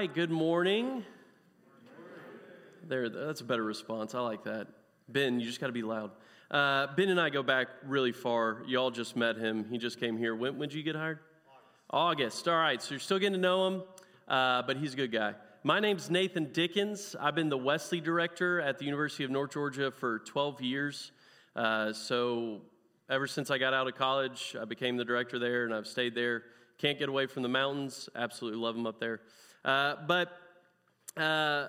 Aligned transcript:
right, 0.00 0.14
good 0.14 0.30
morning. 0.30 1.04
There, 2.88 3.10
that's 3.10 3.42
a 3.42 3.44
better 3.44 3.62
response. 3.62 4.14
I 4.14 4.20
like 4.20 4.44
that. 4.44 4.66
Ben, 5.10 5.38
you 5.38 5.44
just 5.44 5.60
got 5.60 5.66
to 5.66 5.74
be 5.74 5.82
loud. 5.82 6.12
Uh, 6.50 6.86
ben 6.96 7.10
and 7.10 7.20
I 7.20 7.28
go 7.28 7.42
back 7.42 7.68
really 7.84 8.12
far. 8.12 8.62
Y'all 8.66 8.90
just 8.90 9.14
met 9.14 9.36
him. 9.36 9.66
He 9.68 9.76
just 9.76 10.00
came 10.00 10.16
here. 10.16 10.34
When 10.34 10.58
did 10.58 10.72
you 10.72 10.82
get 10.82 10.96
hired? 10.96 11.18
August. 11.90 12.46
August. 12.46 12.48
All 12.48 12.56
right, 12.56 12.80
so 12.80 12.92
you're 12.92 12.98
still 12.98 13.18
getting 13.18 13.34
to 13.34 13.38
know 13.38 13.66
him, 13.66 13.82
uh, 14.26 14.62
but 14.62 14.78
he's 14.78 14.94
a 14.94 14.96
good 14.96 15.12
guy. 15.12 15.34
My 15.64 15.80
name's 15.80 16.08
Nathan 16.08 16.50
Dickens. 16.50 17.14
I've 17.20 17.34
been 17.34 17.50
the 17.50 17.58
Wesley 17.58 18.00
director 18.00 18.58
at 18.58 18.78
the 18.78 18.86
University 18.86 19.24
of 19.24 19.30
North 19.30 19.52
Georgia 19.52 19.90
for 19.90 20.20
12 20.20 20.62
years. 20.62 21.12
Uh, 21.54 21.92
so 21.92 22.62
ever 23.10 23.26
since 23.26 23.50
I 23.50 23.58
got 23.58 23.74
out 23.74 23.86
of 23.86 23.96
college, 23.96 24.56
I 24.58 24.64
became 24.64 24.96
the 24.96 25.04
director 25.04 25.38
there, 25.38 25.66
and 25.66 25.74
I've 25.74 25.86
stayed 25.86 26.14
there. 26.14 26.44
Can't 26.78 26.98
get 26.98 27.10
away 27.10 27.26
from 27.26 27.42
the 27.42 27.50
mountains. 27.50 28.08
Absolutely 28.14 28.58
love 28.58 28.74
them 28.74 28.86
up 28.86 28.98
there. 28.98 29.20
Uh, 29.64 29.96
but 30.06 30.32
uh, 31.16 31.68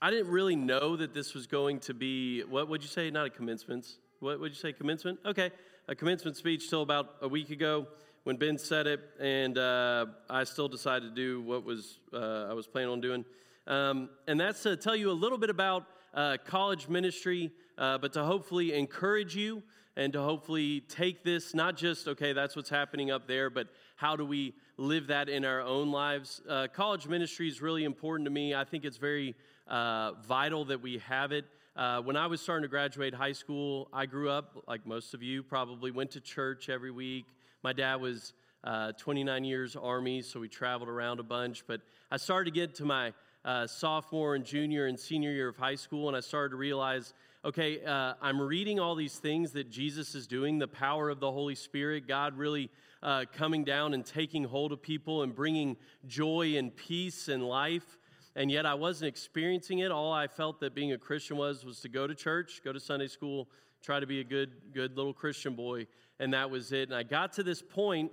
I 0.00 0.10
didn't 0.10 0.28
really 0.28 0.56
know 0.56 0.96
that 0.96 1.12
this 1.12 1.34
was 1.34 1.46
going 1.46 1.80
to 1.80 1.94
be, 1.94 2.42
what 2.42 2.68
would 2.68 2.82
you 2.82 2.88
say? 2.88 3.10
Not 3.10 3.26
a 3.26 3.30
commencement. 3.30 3.86
What 4.20 4.40
would 4.40 4.52
you 4.52 4.56
say? 4.56 4.72
Commencement? 4.72 5.18
Okay. 5.24 5.50
A 5.88 5.94
commencement 5.94 6.36
speech 6.36 6.70
till 6.70 6.82
about 6.82 7.16
a 7.22 7.28
week 7.28 7.50
ago 7.50 7.86
when 8.24 8.36
Ben 8.36 8.58
said 8.58 8.86
it, 8.86 9.00
and 9.20 9.56
uh, 9.56 10.06
I 10.28 10.44
still 10.44 10.68
decided 10.68 11.08
to 11.08 11.14
do 11.14 11.42
what 11.42 11.64
was 11.64 12.00
uh, 12.12 12.46
I 12.50 12.54
was 12.54 12.66
planning 12.66 12.90
on 12.90 13.00
doing. 13.00 13.24
Um, 13.68 14.10
and 14.26 14.38
that's 14.38 14.62
to 14.64 14.76
tell 14.76 14.96
you 14.96 15.10
a 15.10 15.12
little 15.12 15.38
bit 15.38 15.50
about 15.50 15.84
uh, 16.12 16.36
college 16.44 16.88
ministry, 16.88 17.52
but 17.76 18.12
to 18.14 18.24
hopefully 18.24 18.72
encourage 18.74 19.36
you 19.36 19.62
and 19.96 20.12
to 20.12 20.20
hopefully 20.20 20.80
take 20.80 21.24
this 21.24 21.54
not 21.54 21.76
just, 21.76 22.06
okay, 22.06 22.32
that's 22.32 22.54
what's 22.54 22.68
happening 22.68 23.10
up 23.10 23.26
there, 23.26 23.48
but 23.48 23.68
how 23.96 24.14
do 24.14 24.24
we 24.26 24.54
live 24.76 25.06
that 25.06 25.28
in 25.28 25.44
our 25.44 25.62
own 25.62 25.90
lives? 25.90 26.42
Uh, 26.48 26.66
college 26.72 27.06
ministry 27.06 27.48
is 27.48 27.62
really 27.62 27.84
important 27.84 28.26
to 28.26 28.30
me. 28.30 28.54
I 28.54 28.64
think 28.64 28.84
it's 28.84 28.98
very 28.98 29.34
uh, 29.66 30.12
vital 30.26 30.66
that 30.66 30.82
we 30.82 30.98
have 30.98 31.32
it. 31.32 31.46
Uh, 31.74 32.00
when 32.02 32.16
I 32.16 32.26
was 32.26 32.40
starting 32.40 32.62
to 32.62 32.68
graduate 32.68 33.14
high 33.14 33.32
school, 33.32 33.88
I 33.92 34.06
grew 34.06 34.30
up, 34.30 34.64
like 34.68 34.86
most 34.86 35.14
of 35.14 35.22
you 35.22 35.42
probably, 35.42 35.90
went 35.90 36.10
to 36.12 36.20
church 36.20 36.68
every 36.68 36.90
week. 36.90 37.24
My 37.62 37.72
dad 37.72 37.96
was 37.96 38.34
uh, 38.64 38.92
29 38.92 39.44
years 39.44 39.76
Army, 39.76 40.22
so 40.22 40.40
we 40.40 40.48
traveled 40.48 40.88
around 40.88 41.20
a 41.20 41.22
bunch. 41.22 41.64
But 41.66 41.80
I 42.10 42.18
started 42.18 42.52
to 42.52 42.60
get 42.60 42.74
to 42.76 42.84
my 42.84 43.12
uh, 43.44 43.66
sophomore 43.66 44.34
and 44.34 44.44
junior 44.44 44.86
and 44.86 44.98
senior 44.98 45.30
year 45.30 45.48
of 45.48 45.56
high 45.56 45.74
school, 45.74 46.08
and 46.08 46.16
I 46.16 46.20
started 46.20 46.50
to 46.50 46.56
realize 46.56 47.14
okay, 47.46 47.80
uh, 47.84 48.14
I'm 48.20 48.42
reading 48.42 48.80
all 48.80 48.96
these 48.96 49.18
things 49.18 49.52
that 49.52 49.70
Jesus 49.70 50.16
is 50.16 50.26
doing, 50.26 50.58
the 50.58 50.66
power 50.66 51.08
of 51.08 51.20
the 51.20 51.30
Holy 51.30 51.54
Spirit, 51.54 52.08
God 52.08 52.36
really 52.36 52.70
uh, 53.04 53.24
coming 53.32 53.62
down 53.62 53.94
and 53.94 54.04
taking 54.04 54.42
hold 54.42 54.72
of 54.72 54.82
people 54.82 55.22
and 55.22 55.32
bringing 55.32 55.76
joy 56.08 56.56
and 56.56 56.74
peace 56.74 57.28
and 57.28 57.44
life. 57.44 57.98
And 58.34 58.50
yet 58.50 58.66
I 58.66 58.74
wasn't 58.74 59.10
experiencing 59.10 59.78
it. 59.78 59.92
All 59.92 60.12
I 60.12 60.26
felt 60.26 60.58
that 60.58 60.74
being 60.74 60.92
a 60.92 60.98
Christian 60.98 61.36
was 61.36 61.64
was 61.64 61.78
to 61.82 61.88
go 61.88 62.08
to 62.08 62.16
church, 62.16 62.62
go 62.64 62.72
to 62.72 62.80
Sunday 62.80 63.06
school, 63.06 63.48
try 63.80 64.00
to 64.00 64.06
be 64.06 64.18
a 64.18 64.24
good, 64.24 64.50
good 64.74 64.96
little 64.96 65.14
Christian 65.14 65.54
boy, 65.54 65.86
and 66.18 66.34
that 66.34 66.50
was 66.50 66.72
it. 66.72 66.88
And 66.88 66.96
I 66.96 67.04
got 67.04 67.32
to 67.34 67.44
this 67.44 67.62
point 67.62 68.10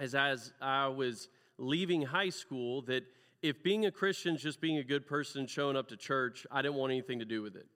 as 0.00 0.16
as 0.16 0.52
I 0.60 0.88
was 0.88 1.28
leaving 1.56 2.02
high 2.02 2.30
school 2.30 2.82
that 2.82 3.04
if 3.42 3.62
being 3.62 3.86
a 3.86 3.92
Christian 3.92 4.34
is 4.34 4.42
just 4.42 4.60
being 4.60 4.78
a 4.78 4.84
good 4.84 5.06
person 5.06 5.42
and 5.42 5.48
showing 5.48 5.76
up 5.76 5.88
to 5.90 5.96
church, 5.96 6.48
I 6.50 6.62
didn't 6.62 6.74
want 6.74 6.90
anything 6.90 7.20
to 7.20 7.24
do 7.24 7.42
with 7.42 7.54
it. 7.54 7.66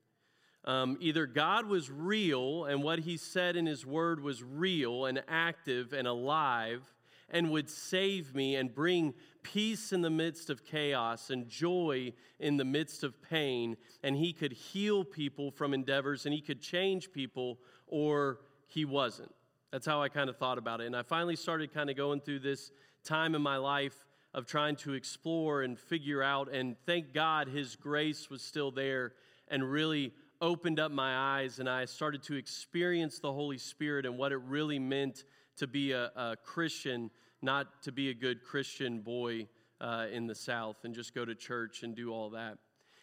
Um, 0.64 0.98
either 1.00 1.26
God 1.26 1.66
was 1.66 1.90
real 1.90 2.64
and 2.66 2.82
what 2.82 3.00
he 3.00 3.16
said 3.16 3.56
in 3.56 3.66
his 3.66 3.86
word 3.86 4.22
was 4.22 4.42
real 4.42 5.06
and 5.06 5.22
active 5.26 5.92
and 5.92 6.06
alive 6.06 6.82
and 7.30 7.50
would 7.50 7.70
save 7.70 8.34
me 8.34 8.56
and 8.56 8.74
bring 8.74 9.14
peace 9.42 9.92
in 9.92 10.02
the 10.02 10.10
midst 10.10 10.50
of 10.50 10.64
chaos 10.64 11.30
and 11.30 11.48
joy 11.48 12.12
in 12.38 12.56
the 12.56 12.64
midst 12.64 13.04
of 13.04 13.22
pain. 13.22 13.76
And 14.02 14.16
he 14.16 14.32
could 14.32 14.52
heal 14.52 15.04
people 15.04 15.50
from 15.50 15.72
endeavors 15.72 16.26
and 16.26 16.34
he 16.34 16.40
could 16.40 16.60
change 16.60 17.12
people, 17.12 17.58
or 17.86 18.40
he 18.66 18.84
wasn't. 18.84 19.32
That's 19.72 19.86
how 19.86 20.02
I 20.02 20.08
kind 20.08 20.28
of 20.28 20.36
thought 20.36 20.58
about 20.58 20.80
it. 20.80 20.86
And 20.86 20.96
I 20.96 21.02
finally 21.02 21.36
started 21.36 21.72
kind 21.72 21.88
of 21.88 21.96
going 21.96 22.20
through 22.20 22.40
this 22.40 22.72
time 23.04 23.34
in 23.34 23.42
my 23.42 23.56
life 23.56 24.04
of 24.34 24.46
trying 24.46 24.76
to 24.76 24.94
explore 24.94 25.62
and 25.62 25.78
figure 25.78 26.22
out. 26.22 26.52
And 26.52 26.76
thank 26.86 27.12
God 27.12 27.48
his 27.48 27.76
grace 27.76 28.28
was 28.28 28.42
still 28.42 28.70
there 28.70 29.12
and 29.48 29.68
really 29.70 30.12
opened 30.40 30.80
up 30.80 30.90
my 30.90 31.40
eyes 31.40 31.58
and 31.58 31.68
I 31.68 31.84
started 31.84 32.22
to 32.24 32.34
experience 32.34 33.18
the 33.18 33.32
Holy 33.32 33.58
Spirit 33.58 34.06
and 34.06 34.16
what 34.16 34.32
it 34.32 34.40
really 34.46 34.78
meant 34.78 35.24
to 35.56 35.66
be 35.66 35.92
a, 35.92 36.10
a 36.16 36.36
Christian, 36.42 37.10
not 37.42 37.82
to 37.82 37.92
be 37.92 38.08
a 38.08 38.14
good 38.14 38.42
Christian 38.42 39.00
boy 39.00 39.46
uh, 39.80 40.06
in 40.10 40.26
the 40.26 40.34
South 40.34 40.76
and 40.84 40.94
just 40.94 41.14
go 41.14 41.24
to 41.24 41.34
church 41.34 41.82
and 41.82 41.94
do 41.94 42.12
all 42.12 42.30
that. 42.30 42.56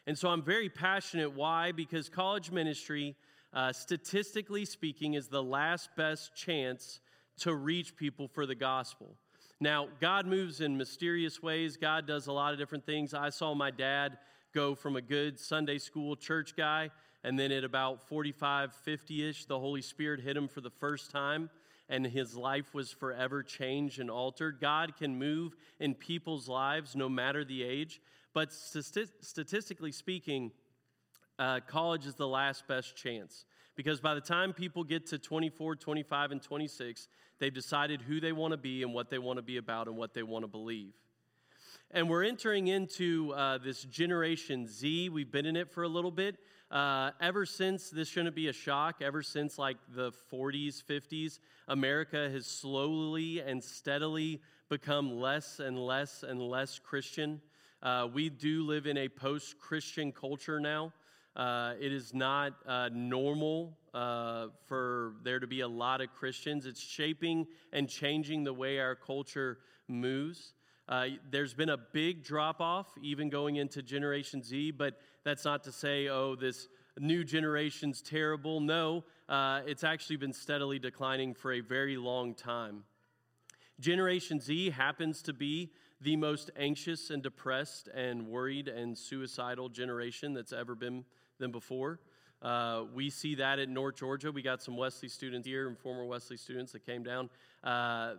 And 0.08 0.18
so 0.18 0.30
I'm 0.30 0.42
very 0.42 0.70
passionate. 0.70 1.34
Why? 1.34 1.72
Because 1.72 2.10
college 2.10 2.52
ministry, 2.52 3.16
uh, 3.54 3.72
statistically 3.72 4.66
speaking, 4.66 5.14
is 5.14 5.28
the 5.28 5.44
last 5.44 5.90
best 5.96 6.36
chance 6.36 7.02
to 7.40 7.54
reach 7.54 7.96
people 7.96 8.28
for 8.28 8.46
the 8.46 8.56
gospel. 8.56 9.16
Now, 9.60 9.90
God 10.00 10.26
moves 10.26 10.62
in 10.62 10.78
mysterious 10.78 11.42
ways. 11.44 11.78
God 11.78 12.08
does 12.08 12.28
a 12.28 12.32
lot 12.32 12.54
of 12.54 12.60
different 12.60 12.86
things. 12.86 13.14
I 13.14 13.30
saw 13.30 13.54
my 13.54 13.70
dad 13.70 14.18
go 14.56 14.74
from 14.76 14.96
a 14.96 15.02
good 15.02 15.40
Sunday 15.40 15.78
school 15.78 16.16
church 16.16 16.56
guy 16.56 16.90
and 17.24 17.38
then 17.38 17.52
at 17.52 17.64
about 17.64 18.08
45, 18.08 18.74
50 18.74 19.30
ish, 19.30 19.46
the 19.46 19.60
Holy 19.60 19.82
Spirit 19.82 20.22
hit 20.22 20.38
him 20.38 20.48
for 20.48 20.62
the 20.62 20.70
first 20.70 21.12
time, 21.12 21.50
and 21.90 22.06
his 22.06 22.36
life 22.36 22.74
was 22.74 22.92
forever 22.92 23.44
changed 23.44 24.00
and 24.00 24.10
altered. 24.10 24.60
God 24.60 24.96
can 24.98 25.18
move 25.18 25.56
in 25.80 25.94
people's 25.94 26.48
lives 26.48 26.96
no 26.96 27.10
matter 27.10 27.44
the 27.44 27.64
age, 27.64 28.02
but 28.34 28.52
statistically 28.52 29.92
speaking, 29.92 30.52
uh, 31.40 31.60
college 31.68 32.06
is 32.06 32.16
the 32.16 32.28
last 32.28 32.68
best 32.68 32.96
chance. 32.96 33.46
Because 33.76 34.02
by 34.02 34.16
the 34.16 34.22
time 34.22 34.54
people 34.54 34.84
get 34.84 35.06
to 35.08 35.20
24, 35.20 35.76
25, 35.76 36.32
and 36.32 36.42
26, 36.42 37.08
they've 37.40 37.54
decided 37.54 38.02
who 38.02 38.20
they 38.20 38.32
want 38.32 38.52
to 38.52 38.58
be 38.58 38.82
and 38.82 38.94
what 38.94 39.10
they 39.10 39.20
want 39.20 39.38
to 39.38 39.44
be 39.44 39.58
about 39.58 39.88
and 39.88 39.96
what 39.96 40.14
they 40.14 40.24
want 40.24 40.44
to 40.44 40.48
believe. 40.48 40.94
And 41.92 42.10
we're 42.10 42.24
entering 42.24 42.68
into 42.68 43.34
uh, 43.34 43.60
this 43.60 43.84
Generation 43.84 44.68
Z. 44.68 45.10
We've 45.10 45.32
been 45.32 45.46
in 45.46 45.56
it 45.56 45.72
for 45.72 45.84
a 45.84 45.88
little 45.88 46.12
bit. 46.12 46.38
Uh, 46.70 47.12
ever 47.22 47.46
since, 47.46 47.90
this 47.90 48.10
shouldn't 48.10 48.36
be 48.36 48.50
a 48.50 48.54
shock, 48.54 48.98
ever 49.02 49.22
since 49.22 49.58
like 49.58 49.78
the 49.96 50.12
40s, 50.32 50.84
50s, 50.84 51.40
America 51.70 52.30
has 52.30 52.46
slowly 52.46 53.40
and 53.40 53.64
steadily 53.64 54.42
become 54.70 55.20
less 55.20 55.60
and 55.60 55.80
less 55.80 56.24
and 56.24 56.42
less 56.42 56.78
Christian. 56.80 57.42
Uh, 57.82 58.08
we 58.14 58.30
do 58.30 58.66
live 58.66 58.86
in 58.86 58.98
a 58.98 59.08
post 59.08 59.60
Christian 59.60 60.12
culture 60.12 60.60
now. 60.60 60.92
Uh, 61.38 61.76
it 61.80 61.94
is 61.94 62.14
not 62.14 62.54
uh, 62.66 62.90
normal 62.92 63.78
uh, 63.94 64.48
for 64.66 65.14
there 65.24 65.40
to 65.40 65.48
be 65.48 65.62
a 65.62 65.68
lot 65.68 66.02
of 66.02 66.12
Christians. 66.14 66.66
It's 66.66 66.82
shaping 66.82 67.48
and 67.72 67.88
changing 67.88 68.44
the 68.44 68.54
way 68.54 68.80
our 68.80 68.96
culture 68.96 69.60
moves. 69.88 70.54
Uh, 70.90 71.08
there's 71.30 71.54
been 71.54 71.70
a 71.70 71.78
big 71.78 72.24
drop 72.24 72.62
off, 72.62 72.88
even 73.02 73.30
going 73.30 73.58
into 73.58 73.82
Generation 73.82 74.42
Z, 74.42 74.72
but 74.72 75.00
that's 75.28 75.44
not 75.44 75.64
to 75.66 75.72
say, 75.74 76.08
oh, 76.08 76.36
this 76.36 76.70
new 76.98 77.24
generation's 77.24 78.02
terrible. 78.02 78.62
No, 78.62 79.04
uh, 79.28 79.62
it's 79.66 79.84
actually 79.84 80.16
been 80.16 80.32
steadily 80.32 80.80
declining 80.80 81.34
for 81.34 81.52
a 81.52 81.60
very 81.60 81.98
long 81.98 82.34
time. 82.34 82.84
Generation 83.80 84.40
Z 84.40 84.70
happens 84.70 85.22
to 85.24 85.34
be 85.34 85.72
the 86.00 86.16
most 86.16 86.50
anxious 86.58 87.10
and 87.10 87.22
depressed 87.22 87.90
and 87.90 88.28
worried 88.28 88.70
and 88.70 88.98
suicidal 88.98 89.68
generation 89.68 90.34
that's 90.34 90.54
ever 90.54 90.76
been 90.76 91.04
than 91.40 91.52
before. 91.52 92.00
Uh, 92.42 92.84
we 92.94 93.10
see 93.10 93.36
that 93.36 93.60
at 93.60 93.68
North 93.68 93.98
Georgia. 93.98 94.32
We 94.32 94.42
got 94.42 94.62
some 94.62 94.78
Wesley 94.78 95.10
students 95.10 95.46
here 95.46 95.68
and 95.68 95.78
former 95.78 96.06
Wesley 96.06 96.38
students 96.38 96.72
that 96.72 96.86
came 96.86 97.04
down. 97.04 97.30
Uh, 97.64 98.14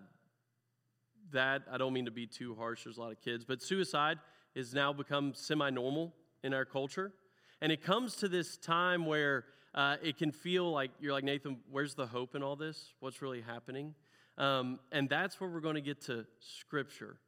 that, 1.32 1.62
I 1.70 1.78
don't 1.78 1.92
mean 1.92 2.04
to 2.04 2.10
be 2.10 2.26
too 2.26 2.54
harsh, 2.54 2.84
there's 2.84 2.98
a 2.98 3.00
lot 3.00 3.12
of 3.12 3.20
kids, 3.20 3.44
but 3.44 3.62
suicide 3.62 4.18
has 4.54 4.74
now 4.74 4.92
become 4.92 5.32
semi 5.34 5.70
normal 5.70 6.12
in 6.42 6.54
our 6.54 6.64
culture. 6.64 7.12
And 7.60 7.72
it 7.72 7.82
comes 7.82 8.16
to 8.16 8.28
this 8.28 8.56
time 8.56 9.06
where 9.06 9.44
uh, 9.74 9.96
it 10.02 10.16
can 10.16 10.32
feel 10.32 10.70
like 10.70 10.90
you're 11.00 11.12
like, 11.12 11.24
Nathan, 11.24 11.58
where's 11.70 11.94
the 11.94 12.06
hope 12.06 12.34
in 12.34 12.42
all 12.42 12.56
this? 12.56 12.94
What's 13.00 13.20
really 13.22 13.40
happening? 13.40 13.94
Um, 14.36 14.78
and 14.92 15.08
that's 15.08 15.40
where 15.40 15.50
we're 15.50 15.60
going 15.60 15.74
to 15.74 15.80
get 15.80 16.00
to 16.02 16.24
Scripture. 16.38 17.18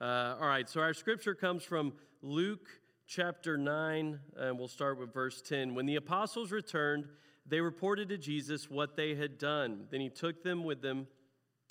Uh, 0.00 0.36
all 0.40 0.46
right, 0.46 0.68
so 0.68 0.80
our 0.80 0.92
Scripture 0.92 1.34
comes 1.34 1.62
from 1.62 1.92
Luke 2.22 2.68
chapter 3.06 3.56
9, 3.56 4.18
and 4.36 4.58
we'll 4.58 4.68
start 4.68 4.98
with 4.98 5.14
verse 5.14 5.40
10. 5.42 5.74
When 5.74 5.86
the 5.86 5.96
apostles 5.96 6.50
returned, 6.50 7.06
they 7.46 7.60
reported 7.60 8.08
to 8.08 8.18
Jesus 8.18 8.68
what 8.68 8.96
they 8.96 9.14
had 9.14 9.38
done. 9.38 9.86
Then 9.90 10.00
he 10.00 10.08
took 10.08 10.42
them 10.42 10.64
with 10.64 10.82
them 10.82 11.06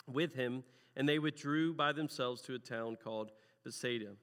with 0.07 0.33
him, 0.35 0.63
and 0.95 1.07
they 1.07 1.19
withdrew 1.19 1.73
by 1.73 1.91
themselves 1.91 2.41
to 2.43 2.55
a 2.55 2.59
town 2.59 2.97
called 3.03 3.31
Bethsaida. 3.63 4.13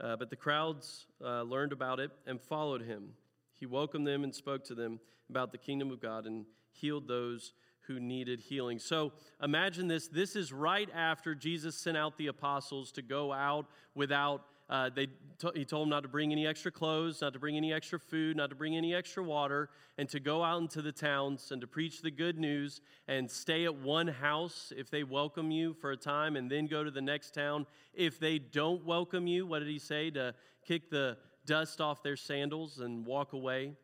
Uh, 0.00 0.16
but 0.16 0.30
the 0.30 0.36
crowds 0.36 1.06
uh, 1.24 1.42
learned 1.42 1.72
about 1.72 2.00
it 2.00 2.10
and 2.26 2.40
followed 2.40 2.82
him. 2.82 3.10
He 3.54 3.66
welcomed 3.66 4.06
them 4.06 4.24
and 4.24 4.34
spoke 4.34 4.64
to 4.64 4.74
them 4.74 5.00
about 5.30 5.52
the 5.52 5.58
kingdom 5.58 5.90
of 5.90 6.00
God 6.00 6.26
and 6.26 6.44
healed 6.72 7.08
those 7.08 7.52
who 7.86 8.00
needed 8.00 8.40
healing. 8.40 8.78
So 8.78 9.12
imagine 9.42 9.88
this. 9.88 10.08
This 10.08 10.36
is 10.36 10.52
right 10.52 10.88
after 10.94 11.34
Jesus 11.34 11.76
sent 11.76 11.96
out 11.96 12.18
the 12.18 12.26
apostles 12.26 12.92
to 12.92 13.02
go 13.02 13.32
out 13.32 13.66
without 13.94 14.44
uh, 14.68 14.90
they 14.94 15.06
t- 15.06 15.50
he 15.54 15.64
told 15.64 15.82
them 15.82 15.90
not 15.90 16.02
to 16.02 16.08
bring 16.08 16.32
any 16.32 16.46
extra 16.46 16.70
clothes, 16.70 17.20
not 17.20 17.32
to 17.32 17.38
bring 17.38 17.56
any 17.56 17.72
extra 17.72 17.98
food, 18.00 18.36
not 18.36 18.50
to 18.50 18.56
bring 18.56 18.76
any 18.76 18.94
extra 18.94 19.22
water, 19.22 19.70
and 19.98 20.08
to 20.08 20.18
go 20.18 20.42
out 20.42 20.60
into 20.60 20.82
the 20.82 20.92
towns 20.92 21.52
and 21.52 21.60
to 21.60 21.66
preach 21.66 22.02
the 22.02 22.10
good 22.10 22.38
news 22.38 22.80
and 23.06 23.30
stay 23.30 23.64
at 23.64 23.74
one 23.74 24.08
house 24.08 24.72
if 24.76 24.90
they 24.90 25.04
welcome 25.04 25.50
you 25.50 25.72
for 25.74 25.92
a 25.92 25.96
time, 25.96 26.36
and 26.36 26.50
then 26.50 26.66
go 26.66 26.82
to 26.82 26.90
the 26.90 27.00
next 27.00 27.32
town. 27.32 27.66
If 27.94 28.18
they 28.18 28.38
don't 28.38 28.84
welcome 28.84 29.26
you, 29.26 29.46
what 29.46 29.60
did 29.60 29.68
he 29.68 29.78
say? 29.78 30.10
To 30.10 30.34
kick 30.66 30.90
the 30.90 31.16
dust 31.44 31.80
off 31.80 32.02
their 32.02 32.16
sandals 32.16 32.80
and 32.80 33.06
walk 33.06 33.32
away. 33.32 33.74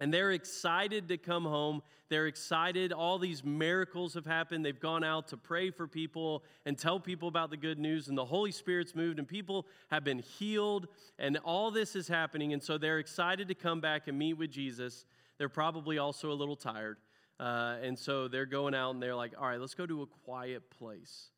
And 0.00 0.12
they're 0.12 0.32
excited 0.32 1.08
to 1.08 1.16
come 1.16 1.44
home. 1.44 1.82
They're 2.08 2.26
excited. 2.26 2.92
All 2.92 3.18
these 3.18 3.44
miracles 3.44 4.14
have 4.14 4.26
happened. 4.26 4.64
They've 4.64 4.78
gone 4.78 5.04
out 5.04 5.28
to 5.28 5.36
pray 5.36 5.70
for 5.70 5.86
people 5.86 6.44
and 6.66 6.76
tell 6.76 6.98
people 6.98 7.28
about 7.28 7.50
the 7.50 7.56
good 7.56 7.78
news. 7.78 8.08
And 8.08 8.18
the 8.18 8.24
Holy 8.24 8.52
Spirit's 8.52 8.94
moved, 8.94 9.18
and 9.18 9.26
people 9.26 9.66
have 9.90 10.04
been 10.04 10.18
healed. 10.18 10.88
And 11.18 11.38
all 11.44 11.70
this 11.70 11.94
is 11.96 12.08
happening. 12.08 12.52
And 12.52 12.62
so 12.62 12.76
they're 12.76 12.98
excited 12.98 13.48
to 13.48 13.54
come 13.54 13.80
back 13.80 14.08
and 14.08 14.18
meet 14.18 14.34
with 14.34 14.50
Jesus. 14.50 15.06
They're 15.38 15.48
probably 15.48 15.98
also 15.98 16.30
a 16.30 16.34
little 16.34 16.56
tired. 16.56 16.98
Uh, 17.40 17.76
and 17.82 17.98
so 17.98 18.28
they're 18.28 18.46
going 18.46 18.74
out 18.74 18.90
and 18.94 19.02
they're 19.02 19.14
like, 19.14 19.32
all 19.38 19.46
right, 19.48 19.60
let's 19.60 19.74
go 19.74 19.86
to 19.86 20.02
a 20.02 20.06
quiet 20.06 20.70
place. 20.70 21.30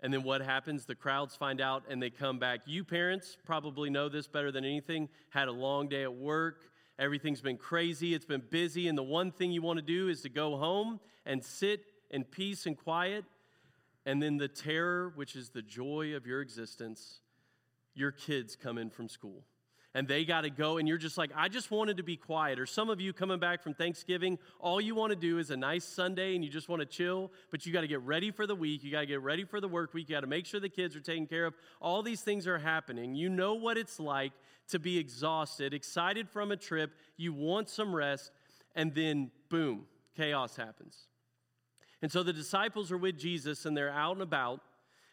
And 0.00 0.12
then 0.12 0.24
what 0.24 0.42
happens? 0.42 0.84
The 0.84 0.96
crowds 0.96 1.36
find 1.36 1.60
out 1.60 1.84
and 1.88 2.02
they 2.02 2.10
come 2.10 2.38
back. 2.38 2.62
You 2.66 2.82
parents 2.82 3.36
probably 3.44 3.88
know 3.88 4.08
this 4.08 4.26
better 4.26 4.50
than 4.50 4.64
anything. 4.64 5.08
Had 5.30 5.48
a 5.48 5.52
long 5.52 5.88
day 5.88 6.02
at 6.02 6.12
work 6.12 6.71
Everything's 6.98 7.40
been 7.40 7.56
crazy, 7.56 8.14
it's 8.14 8.24
been 8.24 8.42
busy, 8.50 8.88
and 8.88 8.96
the 8.96 9.02
one 9.02 9.32
thing 9.32 9.50
you 9.50 9.62
want 9.62 9.78
to 9.78 9.84
do 9.84 10.08
is 10.08 10.22
to 10.22 10.28
go 10.28 10.56
home 10.56 11.00
and 11.24 11.42
sit 11.42 11.84
in 12.10 12.24
peace 12.24 12.66
and 12.66 12.76
quiet. 12.76 13.24
And 14.04 14.22
then 14.22 14.36
the 14.36 14.48
terror, 14.48 15.12
which 15.14 15.36
is 15.36 15.50
the 15.50 15.62
joy 15.62 16.14
of 16.14 16.26
your 16.26 16.40
existence, 16.40 17.20
your 17.94 18.10
kids 18.10 18.56
come 18.56 18.78
in 18.78 18.90
from 18.90 19.08
school 19.08 19.44
and 19.94 20.08
they 20.08 20.24
got 20.24 20.42
to 20.42 20.50
go, 20.50 20.78
and 20.78 20.88
you're 20.88 20.98
just 20.98 21.18
like, 21.18 21.30
I 21.36 21.48
just 21.48 21.70
wanted 21.70 21.98
to 21.98 22.02
be 22.02 22.16
quiet. 22.16 22.58
Or 22.58 22.64
some 22.64 22.88
of 22.88 23.00
you 23.00 23.12
coming 23.12 23.38
back 23.38 23.62
from 23.62 23.74
Thanksgiving, 23.74 24.38
all 24.58 24.80
you 24.80 24.94
want 24.94 25.10
to 25.10 25.16
do 25.16 25.38
is 25.38 25.50
a 25.50 25.56
nice 25.56 25.84
Sunday 25.84 26.34
and 26.34 26.42
you 26.42 26.50
just 26.50 26.68
want 26.68 26.80
to 26.80 26.86
chill, 26.86 27.30
but 27.50 27.66
you 27.66 27.72
got 27.72 27.82
to 27.82 27.86
get 27.86 28.00
ready 28.00 28.30
for 28.30 28.46
the 28.46 28.54
week. 28.54 28.82
You 28.84 28.90
got 28.90 29.00
to 29.00 29.06
get 29.06 29.20
ready 29.20 29.44
for 29.44 29.60
the 29.60 29.68
work 29.68 29.92
week. 29.92 30.08
You 30.08 30.16
got 30.16 30.22
to 30.22 30.26
make 30.26 30.46
sure 30.46 30.60
the 30.60 30.70
kids 30.70 30.96
are 30.96 31.00
taken 31.00 31.26
care 31.26 31.44
of. 31.44 31.54
All 31.80 32.02
these 32.02 32.22
things 32.22 32.46
are 32.46 32.58
happening. 32.58 33.14
You 33.14 33.28
know 33.28 33.54
what 33.54 33.76
it's 33.76 34.00
like 34.00 34.32
to 34.68 34.78
be 34.78 34.96
exhausted, 34.98 35.74
excited 35.74 36.28
from 36.28 36.52
a 36.52 36.56
trip. 36.56 36.92
You 37.18 37.34
want 37.34 37.68
some 37.68 37.94
rest, 37.94 38.30
and 38.74 38.94
then 38.94 39.30
boom, 39.50 39.84
chaos 40.16 40.56
happens. 40.56 41.06
And 42.00 42.10
so 42.10 42.22
the 42.22 42.32
disciples 42.32 42.90
are 42.90 42.98
with 42.98 43.18
Jesus 43.18 43.64
and 43.64 43.76
they're 43.76 43.90
out 43.90 44.14
and 44.14 44.22
about 44.22 44.60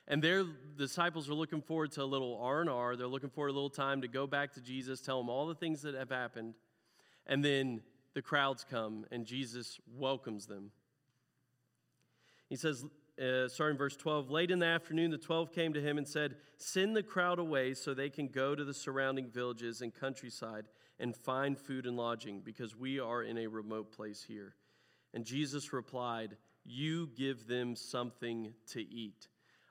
and 0.09 0.23
their 0.23 0.43
disciples 0.75 1.29
are 1.29 1.35
looking 1.35 1.61
forward 1.61 1.91
to 1.91 2.03
a 2.03 2.05
little 2.05 2.39
r&r 2.41 2.95
they're 2.95 3.07
looking 3.07 3.29
for 3.29 3.47
a 3.47 3.51
little 3.51 3.69
time 3.69 4.01
to 4.01 4.07
go 4.07 4.25
back 4.25 4.53
to 4.53 4.61
jesus 4.61 4.99
tell 4.99 5.19
him 5.19 5.29
all 5.29 5.47
the 5.47 5.55
things 5.55 5.81
that 5.83 5.95
have 5.95 6.09
happened. 6.09 6.55
And 7.27 7.45
then 7.45 7.81
the 8.15 8.21
crowds 8.21 8.65
come 8.69 9.05
and 9.11 9.25
jesus 9.25 9.79
welcomes 9.95 10.47
them. 10.47 10.71
He 12.49 12.55
says 12.55 12.83
uh, 13.21 13.47
starting 13.47 13.77
verse 13.77 13.95
12 13.95 14.31
late 14.31 14.49
in 14.49 14.59
the 14.59 14.65
afternoon 14.65 15.11
the 15.11 15.17
12 15.17 15.51
came 15.51 15.73
to 15.73 15.81
him 15.81 15.97
and 15.97 16.07
said 16.07 16.35
send 16.57 16.95
the 16.95 17.03
crowd 17.03 17.37
away 17.37 17.73
so 17.73 17.93
they 17.93 18.09
can 18.09 18.27
go 18.27 18.55
to 18.55 18.63
the 18.63 18.73
surrounding 18.73 19.29
villages 19.29 19.81
and 19.81 19.93
countryside 19.93 20.65
and 20.99 21.15
find 21.15 21.57
food 21.57 21.85
and 21.85 21.97
lodging 21.97 22.39
because 22.39 22.75
we 22.77 22.99
are 22.99 23.21
in 23.21 23.37
a 23.37 23.47
remote 23.47 23.91
place 23.91 24.23
here 24.25 24.55
and 25.13 25.25
jesus 25.25 25.73
replied 25.73 26.37
you 26.63 27.09
give 27.17 27.45
them 27.45 27.75
something 27.75 28.53
to 28.65 28.81
eat 28.81 29.27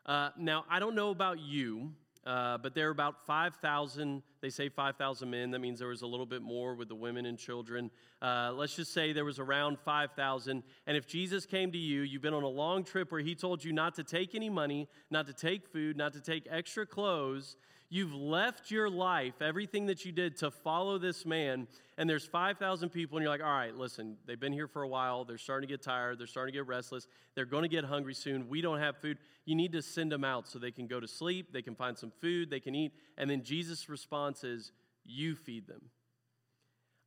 uh, 0.09 0.31
now, 0.39 0.65
I 0.71 0.79
don't 0.79 0.95
know 0.95 1.11
about 1.11 1.39
you, 1.39 1.93
uh, 2.27 2.57
but 2.57 2.75
there 2.75 2.89
are 2.89 2.91
about 2.91 3.27
5,000, 3.27 4.23
they 4.41 4.49
say 4.49 4.71
5,000 4.71 5.29
men. 5.29 5.51
That 5.51 5.59
means 5.61 5.79
there 5.79 5.89
was 5.89 6.01
a 6.01 6.07
little 6.07 6.25
bit 6.25 6.41
more 6.41 6.75
with 6.75 6.89
the 6.89 6.95
women 6.95 7.27
and 7.27 7.39
children. 7.39 7.91
Uh, 8.23 8.53
let's 8.55 8.75
just 8.75 8.95
say 8.95 9.13
there 9.13 9.27
was 9.27 9.39
around 9.39 9.79
5,000. 9.79 10.63
And 10.87 10.97
if 10.97 11.07
Jesus 11.07 11.45
came 11.45 11.71
to 11.73 11.79
you, 11.79 12.01
you've 12.03 12.23
been 12.23 12.33
on 12.33 12.43
a 12.43 12.49
long 12.49 12.85
trip 12.85 13.13
where 13.13 13.21
he 13.21 13.35
told 13.35 13.63
you 13.63 13.73
not 13.73 13.95
to 13.97 14.03
take 14.03 14.35
any 14.35 14.49
money, 14.49 14.89
not 15.11 15.27
to 15.27 15.35
take 15.35 15.67
food, 15.67 15.99
not 15.99 16.15
to 16.15 16.23
take 16.23 16.49
extra 16.51 16.87
clothes, 16.87 17.57
You've 17.91 18.13
left 18.13 18.71
your 18.71 18.91
life, 18.91 19.41
everything 19.41 19.87
that 19.87 20.05
you 20.05 20.13
did 20.13 20.37
to 20.39 20.51
follow 20.51 20.99
this 20.99 21.25
man, 21.25 21.67
and 21.97 22.09
there's 22.09 22.27
5,000 22.27 22.91
people, 22.91 23.17
and 23.17 23.23
you're 23.23 23.33
like, 23.33 23.43
all 23.43 23.47
right, 23.47 23.75
listen, 23.75 24.19
they've 24.27 24.39
been 24.39 24.53
here 24.53 24.69
for 24.69 24.83
a 24.83 24.89
while. 24.89 25.25
They're 25.25 25.39
starting 25.39 25.67
to 25.67 25.73
get 25.73 25.83
tired. 25.83 26.19
They're 26.19 26.27
starting 26.27 26.53
to 26.53 26.59
get 26.59 26.67
restless. 26.67 27.07
They're 27.35 27.47
going 27.47 27.63
to 27.63 27.69
get 27.69 27.85
hungry 27.85 28.13
soon. 28.13 28.49
We 28.49 28.61
don't 28.61 28.79
have 28.79 28.99
food. 28.99 29.17
You 29.47 29.55
need 29.55 29.73
to 29.73 29.81
send 29.81 30.13
them 30.13 30.23
out 30.23 30.47
so 30.47 30.59
they 30.59 30.71
can 30.71 30.87
go 30.87 31.01
to 31.01 31.09
sleep, 31.09 31.53
they 31.53 31.63
can 31.63 31.75
find 31.75 31.97
some 31.97 32.13
food, 32.21 32.51
they 32.51 32.61
can 32.61 32.75
eat. 32.75 32.93
And 33.17 33.31
then 33.31 33.43
Jesus' 33.43 33.89
response 33.89 34.45
is, 34.45 34.73
you 35.05 35.35
feed 35.35 35.67
them. 35.67 35.81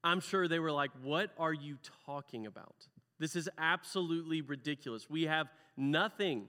I'm 0.04 0.20
sure 0.20 0.48
they 0.48 0.58
were 0.58 0.72
like, 0.72 0.90
what 1.04 1.30
are 1.38 1.54
you 1.54 1.78
talking 2.08 2.48
about? 2.48 2.88
This 3.20 3.36
is 3.36 3.48
absolutely 3.60 4.42
ridiculous. 4.42 5.08
We 5.08 5.24
have 5.24 5.48
nothing. 5.78 6.48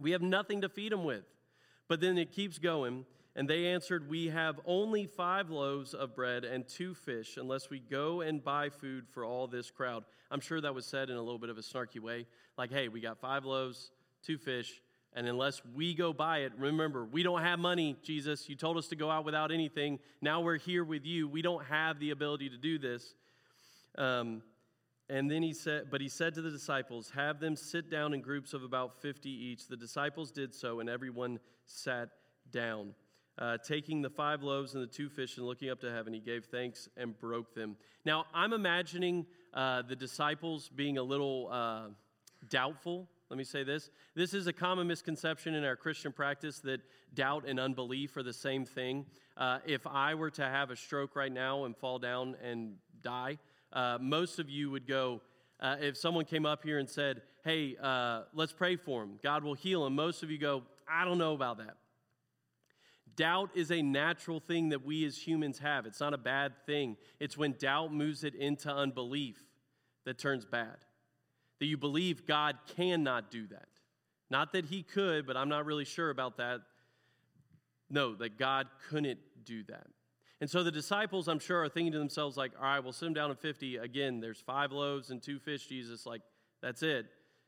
We 0.00 0.12
have 0.12 0.22
nothing 0.22 0.62
to 0.62 0.70
feed 0.70 0.92
them 0.92 1.04
with. 1.04 1.24
But 1.88 2.00
then 2.00 2.16
it 2.16 2.32
keeps 2.32 2.58
going. 2.58 3.04
And 3.36 3.48
they 3.48 3.66
answered, 3.66 4.08
We 4.08 4.28
have 4.28 4.60
only 4.64 5.06
five 5.06 5.50
loaves 5.50 5.92
of 5.92 6.14
bread 6.14 6.44
and 6.44 6.66
two 6.68 6.94
fish, 6.94 7.36
unless 7.36 7.68
we 7.68 7.80
go 7.80 8.20
and 8.20 8.42
buy 8.42 8.68
food 8.68 9.06
for 9.10 9.24
all 9.24 9.46
this 9.46 9.70
crowd. 9.70 10.04
I'm 10.30 10.40
sure 10.40 10.60
that 10.60 10.74
was 10.74 10.86
said 10.86 11.10
in 11.10 11.16
a 11.16 11.22
little 11.22 11.38
bit 11.38 11.50
of 11.50 11.58
a 11.58 11.62
snarky 11.62 12.00
way. 12.00 12.26
Like, 12.56 12.70
hey, 12.70 12.88
we 12.88 13.00
got 13.00 13.18
five 13.18 13.44
loaves, 13.44 13.90
two 14.22 14.38
fish, 14.38 14.80
and 15.16 15.28
unless 15.28 15.62
we 15.74 15.94
go 15.94 16.12
buy 16.12 16.38
it, 16.38 16.52
remember, 16.58 17.04
we 17.04 17.22
don't 17.22 17.42
have 17.42 17.60
money, 17.60 17.96
Jesus. 18.02 18.48
You 18.48 18.56
told 18.56 18.76
us 18.76 18.88
to 18.88 18.96
go 18.96 19.10
out 19.10 19.24
without 19.24 19.52
anything. 19.52 20.00
Now 20.20 20.40
we're 20.40 20.58
here 20.58 20.82
with 20.82 21.06
you. 21.06 21.28
We 21.28 21.40
don't 21.40 21.64
have 21.66 22.00
the 22.00 22.10
ability 22.10 22.50
to 22.50 22.56
do 22.56 22.78
this. 22.78 23.14
Um, 23.96 24.42
and 25.08 25.30
then 25.30 25.42
he 25.42 25.52
said, 25.52 25.84
but 25.90 26.00
he 26.00 26.08
said 26.08 26.34
to 26.34 26.42
the 26.42 26.50
disciples, 26.50 27.12
Have 27.14 27.38
them 27.38 27.54
sit 27.54 27.90
down 27.90 28.12
in 28.12 28.22
groups 28.22 28.54
of 28.54 28.64
about 28.64 29.00
50 29.02 29.28
each. 29.28 29.68
The 29.68 29.76
disciples 29.76 30.32
did 30.32 30.52
so, 30.52 30.80
and 30.80 30.88
everyone 30.88 31.38
sat 31.64 32.08
down. 32.50 32.94
Uh, 33.36 33.58
taking 33.58 34.00
the 34.00 34.10
five 34.10 34.44
loaves 34.44 34.74
and 34.74 34.82
the 34.82 34.86
two 34.86 35.08
fish 35.08 35.38
and 35.38 35.46
looking 35.46 35.68
up 35.68 35.80
to 35.80 35.90
heaven, 35.90 36.12
he 36.12 36.20
gave 36.20 36.44
thanks 36.44 36.88
and 36.96 37.18
broke 37.18 37.52
them. 37.52 37.76
Now, 38.04 38.26
I'm 38.32 38.52
imagining 38.52 39.26
uh, 39.52 39.82
the 39.82 39.96
disciples 39.96 40.68
being 40.68 40.98
a 40.98 41.02
little 41.02 41.48
uh, 41.50 41.86
doubtful. 42.48 43.08
Let 43.30 43.36
me 43.36 43.42
say 43.42 43.64
this. 43.64 43.90
This 44.14 44.34
is 44.34 44.46
a 44.46 44.52
common 44.52 44.86
misconception 44.86 45.54
in 45.54 45.64
our 45.64 45.74
Christian 45.74 46.12
practice 46.12 46.60
that 46.60 46.80
doubt 47.14 47.44
and 47.48 47.58
unbelief 47.58 48.16
are 48.16 48.22
the 48.22 48.32
same 48.32 48.64
thing. 48.64 49.04
Uh, 49.36 49.58
if 49.66 49.84
I 49.84 50.14
were 50.14 50.30
to 50.30 50.44
have 50.44 50.70
a 50.70 50.76
stroke 50.76 51.16
right 51.16 51.32
now 51.32 51.64
and 51.64 51.76
fall 51.76 51.98
down 51.98 52.36
and 52.40 52.74
die, 53.02 53.38
uh, 53.72 53.98
most 54.00 54.38
of 54.38 54.48
you 54.48 54.70
would 54.70 54.86
go, 54.86 55.20
uh, 55.58 55.74
if 55.80 55.96
someone 55.96 56.24
came 56.24 56.46
up 56.46 56.62
here 56.62 56.78
and 56.78 56.88
said, 56.88 57.22
Hey, 57.42 57.76
let's 58.32 58.52
pray 58.52 58.76
for 58.76 59.02
him, 59.02 59.18
God 59.24 59.42
will 59.42 59.54
heal 59.54 59.84
him, 59.84 59.96
most 59.96 60.22
of 60.22 60.30
you 60.30 60.38
go, 60.38 60.62
I 60.88 61.04
don't 61.04 61.18
know 61.18 61.34
about 61.34 61.58
that. 61.58 61.76
Doubt 63.16 63.50
is 63.54 63.70
a 63.70 63.82
natural 63.82 64.40
thing 64.40 64.70
that 64.70 64.84
we 64.84 65.04
as 65.04 65.16
humans 65.16 65.58
have. 65.58 65.86
It's 65.86 66.00
not 66.00 66.14
a 66.14 66.18
bad 66.18 66.52
thing. 66.66 66.96
It's 67.20 67.36
when 67.36 67.52
doubt 67.52 67.92
moves 67.92 68.24
it 68.24 68.34
into 68.34 68.72
unbelief 68.72 69.36
that 70.04 70.18
turns 70.18 70.44
bad. 70.44 70.76
That 71.60 71.66
you 71.66 71.76
believe 71.76 72.26
God 72.26 72.56
cannot 72.76 73.30
do 73.30 73.46
that. 73.48 73.68
Not 74.30 74.52
that 74.52 74.66
He 74.66 74.82
could, 74.82 75.26
but 75.26 75.36
I'm 75.36 75.48
not 75.48 75.64
really 75.66 75.84
sure 75.84 76.10
about 76.10 76.38
that. 76.38 76.60
No, 77.90 78.14
that 78.16 78.38
God 78.38 78.66
couldn't 78.88 79.20
do 79.44 79.62
that. 79.64 79.86
And 80.40 80.50
so 80.50 80.62
the 80.62 80.72
disciples, 80.72 81.28
I'm 81.28 81.38
sure, 81.38 81.62
are 81.62 81.68
thinking 81.68 81.92
to 81.92 81.98
themselves, 81.98 82.36
like, 82.36 82.52
all 82.58 82.64
right, 82.64 82.80
we'll 82.80 82.92
sit 82.92 83.06
them 83.06 83.14
down 83.14 83.30
at 83.30 83.38
50. 83.38 83.76
Again, 83.76 84.20
there's 84.20 84.40
five 84.40 84.72
loaves 84.72 85.10
and 85.10 85.22
two 85.22 85.38
fish, 85.38 85.66
Jesus. 85.66 86.04
Like, 86.04 86.22
that's 86.60 86.82
it. 86.82 87.06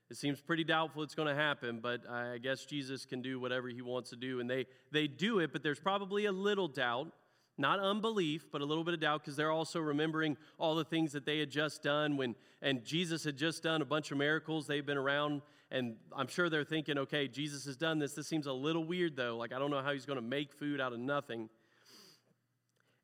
It 0.08 0.16
seems 0.16 0.40
pretty 0.40 0.62
doubtful 0.62 1.02
it's 1.02 1.16
going 1.16 1.28
to 1.28 1.34
happen, 1.34 1.80
but 1.82 2.08
I 2.08 2.38
guess 2.38 2.64
Jesus 2.64 3.04
can 3.04 3.22
do 3.22 3.40
whatever 3.40 3.68
he 3.68 3.82
wants 3.82 4.10
to 4.10 4.16
do. 4.16 4.38
And 4.38 4.48
they, 4.48 4.66
they 4.92 5.08
do 5.08 5.40
it, 5.40 5.52
but 5.52 5.64
there's 5.64 5.80
probably 5.80 6.26
a 6.26 6.32
little 6.32 6.68
doubt, 6.68 7.08
not 7.58 7.80
unbelief, 7.80 8.46
but 8.52 8.60
a 8.60 8.64
little 8.64 8.84
bit 8.84 8.94
of 8.94 9.00
doubt 9.00 9.22
because 9.22 9.34
they're 9.34 9.50
also 9.50 9.80
remembering 9.80 10.36
all 10.58 10.76
the 10.76 10.84
things 10.84 11.12
that 11.12 11.26
they 11.26 11.40
had 11.40 11.50
just 11.50 11.82
done 11.82 12.16
when, 12.16 12.36
and 12.62 12.84
Jesus 12.84 13.24
had 13.24 13.36
just 13.36 13.64
done 13.64 13.82
a 13.82 13.84
bunch 13.84 14.12
of 14.12 14.18
miracles. 14.18 14.68
They've 14.68 14.86
been 14.86 14.96
around, 14.96 15.42
and 15.72 15.96
I'm 16.16 16.28
sure 16.28 16.48
they're 16.48 16.62
thinking, 16.62 16.98
okay, 16.98 17.26
Jesus 17.26 17.64
has 17.64 17.76
done 17.76 17.98
this. 17.98 18.12
This 18.12 18.28
seems 18.28 18.46
a 18.46 18.52
little 18.52 18.84
weird, 18.84 19.16
though. 19.16 19.36
Like, 19.36 19.52
I 19.52 19.58
don't 19.58 19.72
know 19.72 19.82
how 19.82 19.92
he's 19.92 20.06
going 20.06 20.18
to 20.18 20.24
make 20.24 20.52
food 20.52 20.80
out 20.80 20.92
of 20.92 21.00
nothing. 21.00 21.48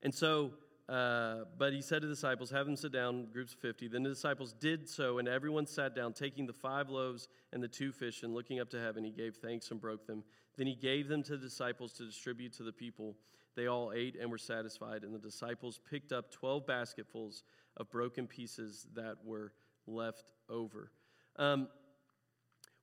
And 0.05 0.15
so 0.15 0.53
uh, 0.93 1.45
but 1.57 1.73
he 1.73 1.81
said 1.81 2.03
to 2.03 2.07
the 2.07 2.13
disciples, 2.13 2.51
Have 2.51 2.67
them 2.67 2.77
sit 2.77 2.93
down, 2.93 3.27
groups 3.33 3.55
of 3.55 3.61
50. 3.61 3.89
Then 3.89 4.03
the 4.03 4.11
disciples 4.11 4.53
did 4.53 4.87
so, 4.87 5.19
and 5.19 5.27
everyone 5.27 5.67
sat 5.67 5.97
down, 5.97 6.13
taking 6.13 6.47
the 6.47 6.53
five 6.53 6.91
loaves 6.91 7.29
and 7.51 7.63
the 7.63 7.69
two 7.69 7.93
fish, 7.93 8.23
and 8.23 8.35
looking 8.35 8.61
up 8.61 8.69
to 8.71 8.81
heaven, 8.81 9.03
he 9.03 9.11
gave 9.11 9.37
thanks 9.37 9.71
and 9.71 9.81
broke 9.81 10.07
them. 10.07 10.23
Then 10.59 10.67
he 10.67 10.75
gave 10.75 11.09
them 11.09 11.23
to 11.23 11.39
the 11.39 11.47
disciples 11.47 11.95
to 11.95 12.05
distribute 12.05 12.53
to 12.59 12.63
the 12.63 12.73
people. 12.73 13.17
They 13.57 13.69
all 13.69 13.93
ate 13.95 14.17
and 14.21 14.31
were 14.31 14.37
satisfied, 14.37 15.03
and 15.03 15.15
the 15.15 15.19
disciples 15.19 15.81
picked 15.91 16.13
up 16.13 16.31
12 16.31 16.67
basketfuls 16.67 17.43
of 17.79 17.91
broken 17.91 18.27
pieces 18.27 18.87
that 18.95 19.17
were 19.25 19.55
left 19.87 20.33
over. 20.51 20.91
Um, 21.37 21.69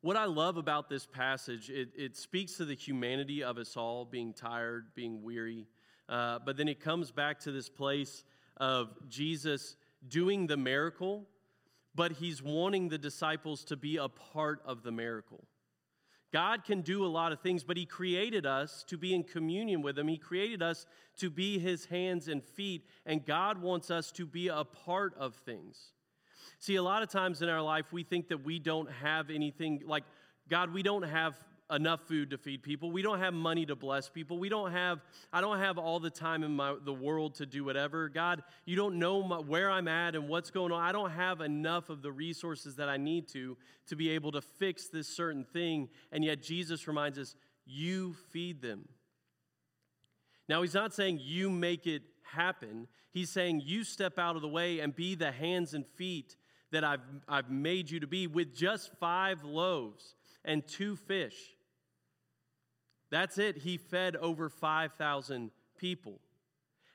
what 0.02 0.18
I 0.18 0.26
love 0.26 0.58
about 0.58 0.90
this 0.90 1.06
passage, 1.06 1.70
it, 1.70 1.90
it 1.96 2.18
speaks 2.18 2.54
to 2.54 2.66
the 2.66 2.74
humanity 2.74 3.44
of 3.44 3.58
us 3.58 3.78
all 3.78 4.06
being 4.06 4.34
tired, 4.34 4.96
being 4.96 5.22
weary. 5.22 5.68
Uh, 6.10 6.40
but 6.44 6.58
then 6.58 6.68
it 6.68 6.80
comes 6.80 7.12
back 7.12 7.40
to 7.42 7.52
this 7.52 7.70
place 7.70 8.24
of 8.58 8.90
Jesus 9.08 9.76
doing 10.08 10.48
the 10.48 10.58
miracle, 10.58 11.28
but 11.94 12.14
he's 12.14 12.42
wanting 12.42 12.90
the 12.90 12.98
disciples 12.98 13.64
to 13.66 13.78
be 13.78 13.98
a 13.98 14.10
part 14.10 14.62
of 14.66 14.84
the 14.84 14.92
miracle. 14.92 15.46
God 16.32 16.64
can 16.64 16.82
do 16.82 17.06
a 17.06 17.08
lot 17.08 17.32
of 17.32 17.42
things, 17.42 17.64
but 17.64 17.76
He 17.76 17.86
created 17.86 18.46
us 18.46 18.84
to 18.88 18.98
be 18.98 19.14
in 19.16 19.24
communion 19.24 19.82
with 19.82 19.98
Him. 19.98 20.08
He 20.08 20.18
created 20.18 20.62
us 20.62 20.86
to 21.18 21.30
be 21.30 21.58
His 21.58 21.86
hands 21.86 22.28
and 22.28 22.44
feet, 22.44 22.86
and 23.06 23.26
God 23.26 23.62
wants 23.62 23.90
us 23.90 24.12
to 24.14 24.26
be 24.26 24.48
a 24.48 24.64
part 24.64 25.16
of 25.18 25.36
things. 25.36 25.94
See, 26.60 26.76
a 26.76 26.84
lot 26.84 27.02
of 27.02 27.10
times 27.10 27.42
in 27.42 27.50
our 27.50 27.62
life, 27.62 27.92
we 27.92 28.04
think 28.04 28.28
that 28.28 28.44
we 28.44 28.60
don't 28.60 28.92
have 28.92 29.30
anything 29.30 29.82
like, 29.86 30.04
God, 30.50 30.74
we 30.74 30.84
don't 30.84 31.04
have 31.04 31.36
enough 31.72 32.02
food 32.08 32.32
to 32.32 32.38
feed 32.38 32.64
people. 32.64 32.92
We 32.92 33.02
don't 33.02 33.20
have 33.20 33.34
money 33.34 33.66
to 33.68 33.76
bless 33.76 34.10
people. 34.10 34.40
We 34.40 34.50
don't 34.50 34.72
have, 34.72 35.00
I 35.32 35.42
don't 35.42 35.60
have 35.60 35.78
all 35.78 36.00
the 36.00 36.10
time 36.10 36.44
in 36.44 36.56
my, 36.56 36.76
the 36.84 36.94
world 36.94 37.36
to 37.36 37.46
do 37.46 37.64
whatever. 37.64 38.10
God, 38.10 38.44
you 38.66 38.76
don't 38.76 38.96
know 38.96 39.22
my, 39.22 39.38
where 39.38 39.70
I'm 39.70 39.88
at 39.88 40.16
and 40.16 40.28
what's 40.28 40.50
going 40.50 40.72
on. 40.72 40.82
I 40.82 40.92
don't 40.92 41.12
have 41.12 41.42
enough 41.42 41.90
of 41.90 42.02
the 42.02 42.12
resources 42.12 42.76
that 42.78 42.90
I 42.90 42.98
need 42.98 43.28
to 43.30 43.56
to 43.88 43.96
be 43.96 44.10
able 44.10 44.32
to 44.32 44.42
fix 44.42 44.88
this 44.88 45.08
certain 45.08 45.44
thing. 45.44 45.90
And 46.12 46.24
yet 46.24 46.42
Jesus 46.42 46.88
reminds 46.88 47.20
us, 47.20 47.36
you 47.66 48.16
feed 48.32 48.62
them. 48.62 48.88
Now, 50.48 50.64
he's 50.64 50.74
not 50.74 50.94
saying 50.94 51.20
you 51.22 51.52
make 51.52 51.86
it 51.86 52.02
happen. 52.24 52.88
He's 53.12 53.30
saying 53.30 53.62
you 53.64 53.84
step 53.84 54.18
out 54.18 54.36
of 54.36 54.42
the 54.42 54.48
way 54.48 54.80
and 54.80 54.96
be 54.96 55.14
the 55.14 55.32
hands 55.32 55.76
and 55.76 55.86
feet 55.86 56.36
that 56.72 56.84
I've, 56.84 57.02
I've 57.28 57.52
made 57.52 57.90
you 57.92 58.00
to 58.00 58.08
be 58.08 58.26
with 58.26 58.56
just 58.56 58.92
five 59.00 59.44
loaves 59.44 60.16
and 60.44 60.68
two 60.68 60.96
fish. 60.96 61.36
That's 63.12 63.38
it. 63.38 63.58
He 63.58 63.78
fed 63.78 64.16
over 64.16 64.50
5,000 64.50 65.52
people. 65.78 66.20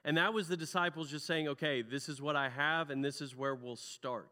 And 0.05 0.19
that 0.19 0.35
was 0.35 0.49
the 0.49 0.57
disciples 0.57 1.11
just 1.11 1.27
saying, 1.27 1.49
okay, 1.49 1.83
this 1.83 2.09
is 2.09 2.21
what 2.21 2.37
I 2.37 2.51
have, 2.51 2.91
and 2.91 3.05
this 3.05 3.21
is 3.21 3.35
where 3.35 3.55
we'll 3.55 3.77
start. 3.77 4.29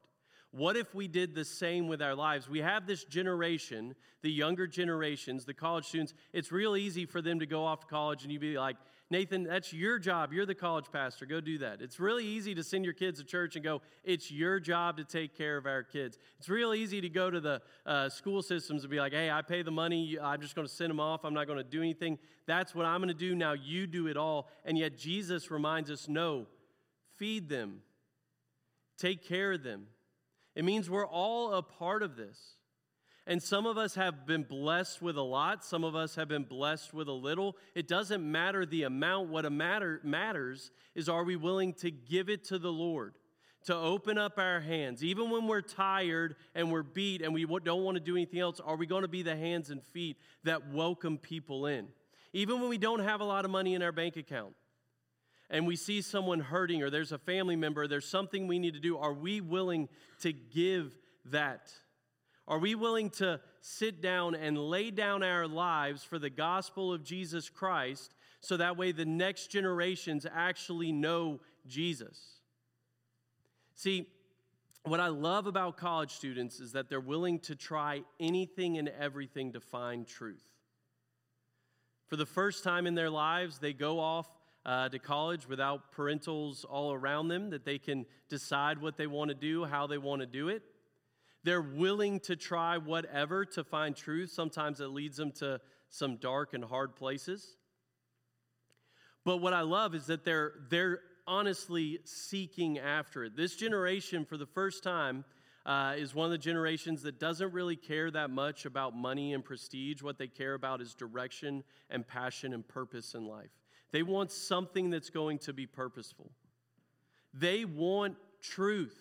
What 0.51 0.77
if 0.77 0.95
we 0.95 1.09
did 1.09 1.35
the 1.35 1.47
same 1.47 1.89
with 1.89 2.03
our 2.03 2.15
lives? 2.15 2.47
We 2.47 2.61
have 2.61 2.87
this 2.87 3.05
generation, 3.05 3.95
the 4.21 4.31
younger 4.31 4.67
generations, 4.67 5.47
the 5.47 5.55
college 5.55 5.87
students. 5.87 6.13
It's 6.35 6.53
real 6.53 6.77
easy 6.77 7.07
for 7.07 7.23
them 7.23 7.41
to 7.41 7.47
go 7.47 7.65
off 7.65 7.81
to 7.81 7.87
college 7.87 8.23
and 8.23 8.31
you'd 8.31 8.43
be 8.43 8.59
like, 8.59 8.77
Nathan, 9.13 9.43
that's 9.45 9.75
your 9.75 9.99
job. 9.99 10.33
You're 10.33 10.47
the 10.47 10.55
college 10.55 10.87
pastor. 10.91 11.27
Go 11.27 11.43
do 11.43 11.59
that. 11.59 11.83
It's 11.83 12.01
really 12.01 12.25
easy 12.25 12.55
to 12.55 12.65
send 12.65 12.87
your 12.87 12.95
kids 12.95 13.19
to 13.19 13.27
church 13.27 13.57
and 13.57 13.63
go, 13.63 13.83
it's 14.03 14.31
your 14.31 14.59
job 14.59 14.97
to 14.97 15.05
take 15.05 15.37
care 15.37 15.59
of 15.59 15.67
our 15.67 15.83
kids. 15.83 16.19
It's 16.39 16.49
real 16.49 16.73
easy 16.73 17.03
to 17.03 17.11
go 17.11 17.31
to 17.31 17.39
the 17.39 17.61
uh, 17.85 18.09
school 18.09 18.41
systems 18.41 18.85
and 18.85 18.91
be 18.91 18.99
like, 18.99 19.13
hey, 19.13 19.31
I 19.31 19.43
pay 19.43 19.61
the 19.61 19.71
money. 19.71 20.19
I'm 20.19 20.41
just 20.41 20.55
going 20.55 20.67
to 20.67 20.73
send 20.73 20.89
them 20.89 20.99
off. 20.99 21.27
I'm 21.27 21.35
not 21.35 21.47
going 21.47 21.59
to 21.59 21.65
do 21.65 21.81
anything. 21.81 22.19
That's 22.47 22.75
what 22.75 22.87
I'm 22.87 23.01
going 23.01 23.09
to 23.09 23.15
do. 23.15 23.35
Now 23.35 23.53
you 23.53 23.87
do 23.87 24.07
it 24.07 24.17
all. 24.17 24.49
And 24.65 24.79
yet 24.79 24.97
Jesus 24.97 25.51
reminds 25.51 25.91
us 25.91 26.09
no, 26.09 26.47
feed 27.17 27.51
them, 27.51 27.83
take 28.97 29.29
care 29.29 29.53
of 29.53 29.63
them. 29.63 29.89
It 30.55 30.65
means 30.65 30.89
we're 30.89 31.07
all 31.07 31.53
a 31.53 31.63
part 31.63 32.03
of 32.03 32.17
this. 32.17 32.39
And 33.27 33.41
some 33.41 33.67
of 33.67 33.79
us 33.79 33.95
have 33.95 34.27
been 34.27 34.43
blessed 34.43 35.01
with 35.01 35.17
a 35.17 35.23
lot, 35.23 35.65
some 35.65 35.85
of 35.85 35.95
us 35.95 36.17
have 36.17 36.27
been 36.27 36.43
blessed 36.43 36.93
with 36.93 37.07
a 37.07 37.13
little. 37.13 37.57
It 37.75 37.87
doesn't 37.87 38.23
matter 38.23 38.67
the 38.67 38.83
amount. 38.83 39.29
What 39.29 39.51
matter, 39.53 40.01
matters 40.03 40.73
is 40.97 41.09
are 41.09 41.23
we 41.23 41.37
willing 41.37 41.73
to 41.75 41.91
give 41.91 42.29
it 42.29 42.45
to 42.45 42.59
the 42.59 42.73
Lord? 42.73 43.15
To 43.67 43.77
open 43.77 44.19
up 44.19 44.39
our 44.39 44.59
hands, 44.59 45.05
even 45.05 45.31
when 45.31 45.47
we're 45.47 45.61
tired 45.61 46.35
and 46.53 46.73
we're 46.73 46.83
beat 46.83 47.23
and 47.23 47.33
we 47.33 47.47
don't 47.47 47.85
want 47.85 47.97
to 47.97 48.03
do 48.03 48.17
anything 48.17 48.41
else, 48.41 48.59
are 48.59 48.75
we 48.75 48.87
going 48.87 49.03
to 49.03 49.09
be 49.09 49.23
the 49.23 49.37
hands 49.37 49.71
and 49.71 49.81
feet 49.93 50.17
that 50.43 50.73
welcome 50.73 51.17
people 51.17 51.67
in? 51.67 51.87
Even 52.33 52.61
when 52.61 52.69
we 52.69 52.77
don't 52.79 53.05
have 53.05 53.21
a 53.21 53.25
lot 53.25 53.45
of 53.45 53.53
money 53.53 53.75
in 53.75 53.83
our 53.83 53.93
bank 53.93 54.17
account 54.17 54.55
and 55.49 55.65
we 55.65 55.77
see 55.77 56.03
someone 56.03 56.41
hurting 56.41 56.83
or 56.83 56.91
there's 56.91 57.13
a 57.13 57.19
family 57.19 57.55
member, 57.55 57.87
there's 57.87 58.09
something 58.09 58.49
we 58.49 58.59
need 58.59 58.75
to 58.75 58.81
do, 58.81 58.99
are 58.99 59.13
we 59.13 59.41
willing 59.41 59.89
to 60.23 60.33
give 60.33 60.99
that? 61.27 61.71
Are 62.49 62.59
we 62.59 62.75
willing 62.75 63.11
to 63.11 63.41
sit 63.61 64.01
down 64.03 64.35
and 64.35 64.59
lay 64.59 64.91
down 64.91 65.23
our 65.23 65.47
lives 65.47 66.03
for 66.03 66.19
the 66.19 66.31
gospel 66.31 66.93
of 66.93 67.05
Jesus 67.05 67.49
Christ 67.49 68.15
so 68.41 68.57
that 68.57 68.77
way 68.77 68.93
the 68.93 69.05
next 69.05 69.49
generations 69.49 70.27
actually 70.31 70.93
know 70.93 71.41
Jesus? 71.67 72.41
See, 73.77 74.09
what 74.85 74.99
I 74.99 75.09
love 75.09 75.47
about 75.47 75.77
college 75.77 76.11
students 76.11 76.59
is 76.59 76.73
that 76.73 76.89
they're 76.89 77.01
willing 77.01 77.39
to 77.41 77.55
try 77.55 78.03
anything 78.19 78.79
and 78.79 78.89
everything 78.89 79.53
to 79.53 79.61
find 79.61 80.07
truth. 80.07 80.43
For 82.09 82.17
the 82.17 82.27
first 82.27 82.65
time 82.65 82.87
in 82.87 82.95
their 82.95 83.11
lives, 83.11 83.59
they 83.59 83.73
go 83.73 84.01
off 84.01 84.27
uh, 84.67 84.89
to 84.89 84.99
college 84.99 85.49
without 85.49 85.93
parentals 85.97 86.65
all 86.69 86.93
around 86.93 87.29
them, 87.29 87.51
that 87.51 87.65
they 87.65 87.79
can 87.79 88.07
decide 88.29 88.81
what 88.81 88.97
they 88.97 89.07
want 89.07 89.29
to 89.29 89.35
do, 89.35 89.65
how 89.65 89.87
they 89.87 89.99
want 89.99 90.21
to 90.21 90.27
do 90.27 90.49
it. 90.49 90.63
They're 91.45 91.63
willing 91.63 92.21
to 92.21 92.37
try 92.37 92.79
whatever 92.79 93.45
to 93.47 93.65
find 93.65 93.97
truth. 93.97 94.31
Sometimes 94.31 94.81
it 94.81 94.89
leads 94.89 95.17
them 95.17 95.33
to 95.33 95.61
some 95.89 96.17
dark 96.17 96.55
and 96.55 96.65
hard 96.65 96.97
places. 96.97 97.57
But 99.25 99.39
what 99.39 99.53
I 99.53 99.63
love 99.63 99.95
is 99.95 100.07
that 100.07 100.25
they're, 100.25 100.53
they're 100.69 101.01
honestly 101.27 102.01
seeking 102.05 102.79
after 102.79 103.25
it. 103.25 103.37
This 103.37 103.57
generation, 103.57 104.25
for 104.25 104.37
the 104.37 104.47
first 104.47 104.83
time, 104.83 105.25
uh, 105.65 105.95
is 105.97 106.15
one 106.15 106.25
of 106.25 106.33
the 106.33 106.39
generations 106.39 107.03
that 107.03 107.21
doesn't 107.21 107.53
really 107.53 107.77
care 107.77 108.11
that 108.11 108.31
much 108.31 108.67
about 108.67 108.97
money 108.97 109.33
and 109.33 109.45
prestige. 109.45 110.03
What 110.03 110.19
they 110.19 110.27
care 110.27 110.55
about 110.55 110.81
is 110.81 110.95
direction 110.95 111.63
and 111.89 112.07
passion 112.07 112.53
and 112.53 112.67
purpose 112.67 113.15
in 113.15 113.27
life. 113.27 113.51
They 113.93 114.03
want 114.03 114.33
something 114.33 114.91
that's 114.91 115.11
going 115.11 115.39
to 115.41 115.53
be 115.53 115.67
purposeful. 115.67 116.33
They 117.33 117.65
want 117.65 118.17
truth. 118.41 118.97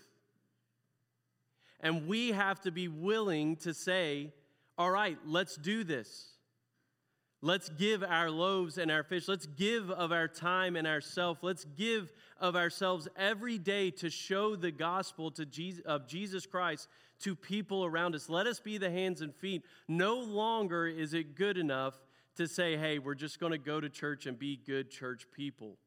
And 1.81 2.07
we 2.07 2.31
have 2.31 2.61
to 2.61 2.71
be 2.71 2.87
willing 2.87 3.57
to 3.57 3.73
say, 3.73 4.31
all 4.77 4.91
right, 4.91 5.17
let's 5.25 5.55
do 5.57 5.83
this. 5.83 6.27
Let's 7.43 7.69
give 7.69 8.03
our 8.03 8.29
loaves 8.29 8.77
and 8.77 8.91
our 8.91 9.03
fish. 9.03 9.27
Let's 9.27 9.47
give 9.47 9.89
of 9.89 10.11
our 10.11 10.27
time 10.27 10.75
and 10.75 10.85
ourself. 10.85 11.39
Let's 11.41 11.65
give 11.65 12.13
of 12.39 12.55
ourselves 12.55 13.07
every 13.17 13.57
day 13.57 13.89
to 13.91 14.11
show 14.11 14.55
the 14.55 14.71
gospel 14.71 15.31
to 15.31 15.45
Jesus, 15.45 15.83
of 15.85 16.07
Jesus 16.07 16.45
Christ 16.45 16.87
to 17.21 17.35
people 17.35 17.83
around 17.83 18.13
us. 18.13 18.29
Let 18.29 18.45
us 18.45 18.59
be 18.59 18.77
the 18.77 18.91
hands 18.91 19.21
and 19.21 19.33
feet. 19.33 19.63
No 19.87 20.19
longer 20.19 20.85
is 20.85 21.15
it 21.15 21.35
good 21.35 21.57
enough 21.57 21.99
to 22.35 22.47
say, 22.47 22.77
hey, 22.77 22.99
we're 22.99 23.15
just 23.15 23.39
going 23.39 23.51
to 23.51 23.57
go 23.57 23.79
to 23.79 23.89
church 23.89 24.27
and 24.27 24.37
be 24.37 24.55
good 24.55 24.91
church 24.91 25.25
people. 25.31 25.77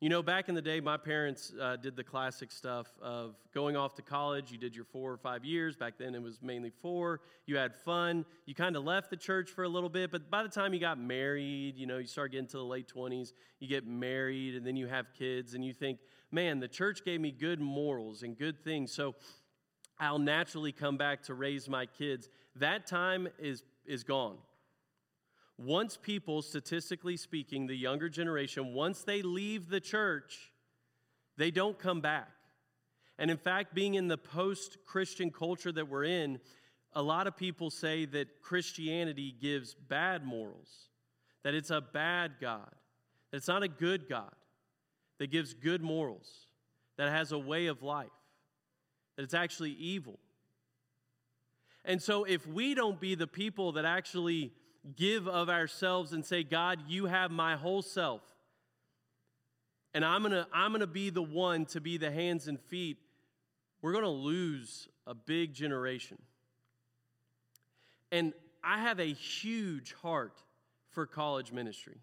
You 0.00 0.08
know, 0.08 0.22
back 0.22 0.48
in 0.48 0.54
the 0.54 0.62
day, 0.62 0.78
my 0.78 0.96
parents 0.96 1.52
uh, 1.60 1.74
did 1.74 1.96
the 1.96 2.04
classic 2.04 2.52
stuff 2.52 2.86
of 3.02 3.34
going 3.52 3.76
off 3.76 3.96
to 3.96 4.02
college. 4.02 4.52
You 4.52 4.56
did 4.56 4.76
your 4.76 4.84
four 4.84 5.12
or 5.12 5.16
five 5.16 5.44
years. 5.44 5.74
Back 5.74 5.94
then, 5.98 6.14
it 6.14 6.22
was 6.22 6.40
mainly 6.40 6.70
four. 6.70 7.20
You 7.46 7.56
had 7.56 7.74
fun. 7.74 8.24
You 8.46 8.54
kind 8.54 8.76
of 8.76 8.84
left 8.84 9.10
the 9.10 9.16
church 9.16 9.50
for 9.50 9.64
a 9.64 9.68
little 9.68 9.88
bit, 9.88 10.12
but 10.12 10.30
by 10.30 10.44
the 10.44 10.48
time 10.48 10.72
you 10.72 10.78
got 10.78 11.00
married, 11.00 11.76
you 11.76 11.88
know, 11.88 11.98
you 11.98 12.06
start 12.06 12.30
getting 12.30 12.46
to 12.46 12.58
the 12.58 12.64
late 12.64 12.86
20s, 12.86 13.32
you 13.58 13.66
get 13.66 13.88
married, 13.88 14.54
and 14.54 14.64
then 14.64 14.76
you 14.76 14.86
have 14.86 15.06
kids, 15.18 15.54
and 15.54 15.64
you 15.64 15.72
think, 15.72 15.98
man, 16.30 16.60
the 16.60 16.68
church 16.68 17.04
gave 17.04 17.20
me 17.20 17.32
good 17.32 17.60
morals 17.60 18.22
and 18.22 18.38
good 18.38 18.62
things. 18.62 18.92
So 18.92 19.16
I'll 19.98 20.20
naturally 20.20 20.70
come 20.70 20.96
back 20.96 21.24
to 21.24 21.34
raise 21.34 21.68
my 21.68 21.86
kids. 21.86 22.28
That 22.54 22.86
time 22.86 23.26
is, 23.40 23.64
is 23.84 24.04
gone. 24.04 24.36
Once 25.58 25.98
people, 26.00 26.40
statistically 26.40 27.16
speaking, 27.16 27.66
the 27.66 27.76
younger 27.76 28.08
generation, 28.08 28.72
once 28.72 29.02
they 29.02 29.22
leave 29.22 29.68
the 29.68 29.80
church, 29.80 30.52
they 31.36 31.50
don't 31.50 31.78
come 31.78 32.00
back. 32.00 32.30
And 33.18 33.28
in 33.28 33.36
fact, 33.36 33.74
being 33.74 33.94
in 33.94 34.06
the 34.06 34.16
post 34.16 34.78
Christian 34.86 35.32
culture 35.32 35.72
that 35.72 35.88
we're 35.88 36.04
in, 36.04 36.38
a 36.92 37.02
lot 37.02 37.26
of 37.26 37.36
people 37.36 37.70
say 37.70 38.04
that 38.06 38.40
Christianity 38.40 39.34
gives 39.40 39.74
bad 39.74 40.24
morals, 40.24 40.88
that 41.42 41.54
it's 41.54 41.70
a 41.70 41.80
bad 41.80 42.34
God, 42.40 42.72
that 43.30 43.38
it's 43.38 43.48
not 43.48 43.64
a 43.64 43.68
good 43.68 44.08
God, 44.08 44.34
that 45.18 45.32
gives 45.32 45.54
good 45.54 45.82
morals, 45.82 46.46
that 46.96 47.10
has 47.10 47.32
a 47.32 47.38
way 47.38 47.66
of 47.66 47.82
life, 47.82 48.06
that 49.16 49.24
it's 49.24 49.34
actually 49.34 49.72
evil. 49.72 50.20
And 51.84 52.00
so, 52.00 52.24
if 52.24 52.46
we 52.46 52.74
don't 52.74 53.00
be 53.00 53.16
the 53.16 53.26
people 53.26 53.72
that 53.72 53.84
actually 53.84 54.52
give 54.96 55.28
of 55.28 55.48
ourselves 55.48 56.12
and 56.12 56.24
say, 56.24 56.42
God, 56.42 56.80
you 56.88 57.06
have 57.06 57.30
my 57.30 57.56
whole 57.56 57.82
self. 57.82 58.22
And 59.94 60.04
I'm 60.04 60.22
going 60.22 60.32
to 60.32 60.46
I'm 60.52 60.70
going 60.70 60.80
to 60.80 60.86
be 60.86 61.10
the 61.10 61.22
one 61.22 61.64
to 61.66 61.80
be 61.80 61.96
the 61.96 62.10
hands 62.10 62.48
and 62.48 62.60
feet. 62.60 62.98
We're 63.80 63.92
going 63.92 64.04
to 64.04 64.10
lose 64.10 64.88
a 65.06 65.14
big 65.14 65.54
generation. 65.54 66.18
And 68.12 68.32
I 68.62 68.78
have 68.78 69.00
a 69.00 69.12
huge 69.12 69.94
heart 69.94 70.42
for 70.90 71.06
college 71.06 71.52
ministry. 71.52 71.98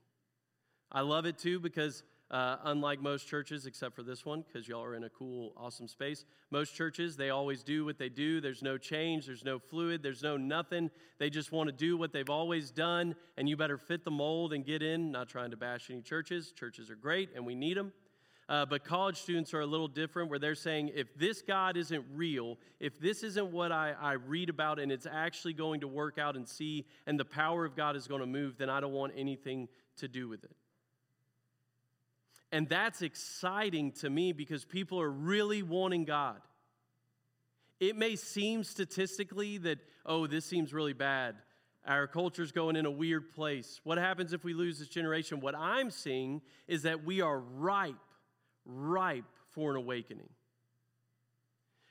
I 0.91 1.01
love 1.01 1.25
it 1.25 1.37
too 1.37 1.59
because 1.59 2.03
uh, 2.35 2.57
unlike 2.65 3.01
most 3.01 3.29
churches, 3.29 3.65
except 3.65 3.95
for 3.95 4.03
this 4.03 4.25
one, 4.25 4.43
because 4.45 4.67
y'all 4.67 4.83
are 4.83 4.95
in 4.95 5.05
a 5.05 5.09
cool, 5.09 5.53
awesome 5.55 5.87
space, 5.87 6.25
most 6.51 6.75
churches, 6.75 7.15
they 7.15 7.29
always 7.29 7.63
do 7.63 7.85
what 7.85 7.97
they 7.97 8.09
do. 8.09 8.41
There's 8.41 8.61
no 8.61 8.77
change, 8.77 9.25
there's 9.25 9.45
no 9.45 9.57
fluid, 9.57 10.03
there's 10.03 10.21
no 10.21 10.35
nothing. 10.35 10.91
They 11.17 11.29
just 11.29 11.53
want 11.53 11.69
to 11.69 11.71
do 11.71 11.95
what 11.95 12.11
they've 12.11 12.29
always 12.29 12.71
done, 12.71 13.15
and 13.37 13.47
you 13.47 13.55
better 13.55 13.77
fit 13.77 14.03
the 14.03 14.11
mold 14.11 14.51
and 14.51 14.65
get 14.65 14.83
in. 14.83 15.13
Not 15.13 15.29
trying 15.29 15.51
to 15.51 15.55
bash 15.55 15.89
any 15.89 16.01
churches. 16.01 16.51
Churches 16.51 16.91
are 16.91 16.97
great, 16.97 17.29
and 17.35 17.45
we 17.45 17.55
need 17.55 17.77
them. 17.77 17.93
Uh, 18.49 18.65
but 18.65 18.83
college 18.83 19.15
students 19.15 19.53
are 19.53 19.61
a 19.61 19.65
little 19.65 19.87
different 19.87 20.29
where 20.29 20.37
they're 20.37 20.55
saying 20.55 20.91
if 20.93 21.17
this 21.17 21.41
God 21.41 21.77
isn't 21.77 22.03
real, 22.13 22.57
if 22.81 22.99
this 22.99 23.23
isn't 23.23 23.49
what 23.53 23.71
I, 23.71 23.93
I 23.97 24.13
read 24.13 24.49
about 24.49 24.77
and 24.77 24.91
it's 24.91 25.07
actually 25.09 25.53
going 25.53 25.79
to 25.79 25.87
work 25.87 26.17
out 26.17 26.35
and 26.35 26.45
see, 26.45 26.85
and 27.07 27.17
the 27.17 27.23
power 27.23 27.63
of 27.63 27.77
God 27.77 27.95
is 27.95 28.07
going 28.07 28.19
to 28.19 28.27
move, 28.27 28.57
then 28.57 28.69
I 28.69 28.81
don't 28.81 28.91
want 28.91 29.13
anything 29.15 29.69
to 29.99 30.09
do 30.09 30.27
with 30.27 30.43
it. 30.43 30.51
And 32.55 32.69
that's 32.69 33.01
exciting 33.01 33.91
to 33.99 34.09
me 34.09 34.31
because 34.31 34.63
people 34.63 35.01
are 35.01 35.11
really 35.11 35.61
wanting 35.61 36.05
God. 36.05 36.39
It 37.81 37.97
may 37.97 38.15
seem 38.15 38.63
statistically 38.63 39.57
that, 39.57 39.79
oh, 40.05 40.25
this 40.25 40.45
seems 40.45 40.73
really 40.73 40.93
bad. 40.93 41.35
Our 41.85 42.07
culture's 42.07 42.53
going 42.53 42.77
in 42.77 42.85
a 42.85 42.91
weird 42.91 43.29
place. 43.29 43.81
What 43.83 43.97
happens 43.97 44.31
if 44.31 44.45
we 44.45 44.53
lose 44.53 44.79
this 44.79 44.87
generation? 44.87 45.41
What 45.41 45.53
I'm 45.53 45.91
seeing 45.91 46.41
is 46.65 46.83
that 46.83 47.03
we 47.03 47.19
are 47.19 47.37
ripe 47.37 47.97
ripe 48.65 49.25
for 49.49 49.71
an 49.71 49.75
awakening. 49.75 50.29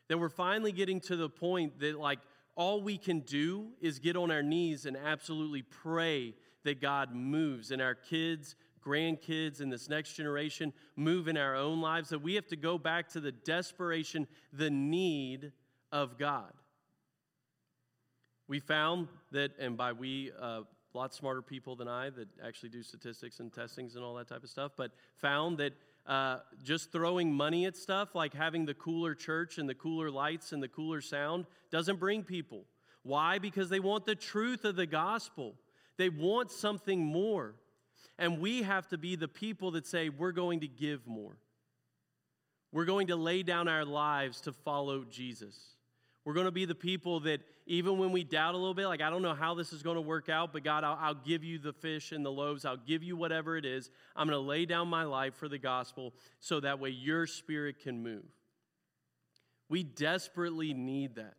That 0.08 0.16
we're 0.16 0.30
finally 0.30 0.72
getting 0.72 0.98
to 1.00 1.16
the 1.16 1.28
point 1.28 1.78
that, 1.80 2.00
like, 2.00 2.20
all 2.56 2.80
we 2.80 2.96
can 2.96 3.20
do 3.20 3.66
is 3.82 3.98
get 3.98 4.16
on 4.16 4.30
our 4.30 4.42
knees 4.42 4.86
and 4.86 4.96
absolutely 4.96 5.60
pray 5.60 6.32
that 6.64 6.80
God 6.80 7.14
moves 7.14 7.70
and 7.70 7.82
our 7.82 7.94
kids, 7.94 8.56
grandkids, 8.84 9.60
and 9.60 9.72
this 9.72 9.88
next 9.88 10.14
generation 10.14 10.72
move 10.96 11.28
in 11.28 11.36
our 11.36 11.56
own 11.56 11.80
lives. 11.80 12.10
That 12.10 12.20
we 12.20 12.34
have 12.34 12.46
to 12.48 12.56
go 12.56 12.78
back 12.78 13.08
to 13.10 13.20
the 13.20 13.32
desperation, 13.32 14.26
the 14.52 14.70
need 14.70 15.52
of 15.90 16.18
God. 16.18 16.52
We 18.46 18.60
found 18.60 19.08
that, 19.32 19.52
and 19.58 19.76
by 19.76 19.92
we, 19.92 20.30
uh, 20.40 20.62
a 20.94 20.98
lot 20.98 21.14
smarter 21.14 21.42
people 21.42 21.74
than 21.74 21.88
I 21.88 22.10
that 22.10 22.28
actually 22.44 22.68
do 22.68 22.82
statistics 22.82 23.40
and 23.40 23.52
testings 23.52 23.96
and 23.96 24.04
all 24.04 24.14
that 24.14 24.28
type 24.28 24.44
of 24.44 24.50
stuff, 24.50 24.72
but 24.76 24.92
found 25.16 25.58
that 25.58 25.72
uh, 26.06 26.38
just 26.62 26.92
throwing 26.92 27.32
money 27.32 27.64
at 27.64 27.76
stuff, 27.76 28.14
like 28.14 28.34
having 28.34 28.66
the 28.66 28.74
cooler 28.74 29.14
church 29.14 29.58
and 29.58 29.68
the 29.68 29.74
cooler 29.74 30.10
lights 30.10 30.52
and 30.52 30.62
the 30.62 30.68
cooler 30.68 31.00
sound, 31.00 31.46
doesn't 31.70 31.98
bring 31.98 32.22
people. 32.22 32.64
Why? 33.02 33.38
Because 33.38 33.70
they 33.70 33.80
want 33.80 34.04
the 34.04 34.14
truth 34.14 34.64
of 34.64 34.76
the 34.76 34.86
gospel, 34.86 35.54
they 35.96 36.08
want 36.08 36.50
something 36.50 37.04
more. 37.04 37.54
And 38.18 38.40
we 38.40 38.62
have 38.62 38.86
to 38.88 38.98
be 38.98 39.16
the 39.16 39.28
people 39.28 39.72
that 39.72 39.86
say, 39.86 40.08
we're 40.08 40.32
going 40.32 40.60
to 40.60 40.68
give 40.68 41.06
more. 41.06 41.36
We're 42.72 42.84
going 42.84 43.08
to 43.08 43.16
lay 43.16 43.42
down 43.42 43.68
our 43.68 43.84
lives 43.84 44.40
to 44.42 44.52
follow 44.52 45.04
Jesus. 45.04 45.56
We're 46.24 46.34
going 46.34 46.46
to 46.46 46.52
be 46.52 46.64
the 46.64 46.74
people 46.74 47.20
that, 47.20 47.40
even 47.66 47.98
when 47.98 48.10
we 48.10 48.24
doubt 48.24 48.54
a 48.54 48.56
little 48.56 48.74
bit, 48.74 48.86
like, 48.86 49.02
I 49.02 49.10
don't 49.10 49.22
know 49.22 49.34
how 49.34 49.54
this 49.54 49.72
is 49.72 49.82
going 49.82 49.96
to 49.96 50.00
work 50.00 50.28
out, 50.28 50.52
but 50.52 50.64
God, 50.64 50.82
I'll, 50.82 50.98
I'll 51.00 51.14
give 51.14 51.44
you 51.44 51.58
the 51.58 51.72
fish 51.72 52.12
and 52.12 52.24
the 52.24 52.32
loaves. 52.32 52.64
I'll 52.64 52.76
give 52.76 53.02
you 53.02 53.16
whatever 53.16 53.56
it 53.56 53.64
is. 53.64 53.90
I'm 54.16 54.26
going 54.26 54.36
to 54.36 54.46
lay 54.46 54.64
down 54.64 54.88
my 54.88 55.04
life 55.04 55.34
for 55.34 55.48
the 55.48 55.58
gospel 55.58 56.14
so 56.40 56.60
that 56.60 56.80
way 56.80 56.90
your 56.90 57.26
spirit 57.26 57.80
can 57.80 58.02
move. 58.02 58.24
We 59.68 59.82
desperately 59.82 60.72
need 60.72 61.16
that. 61.16 61.36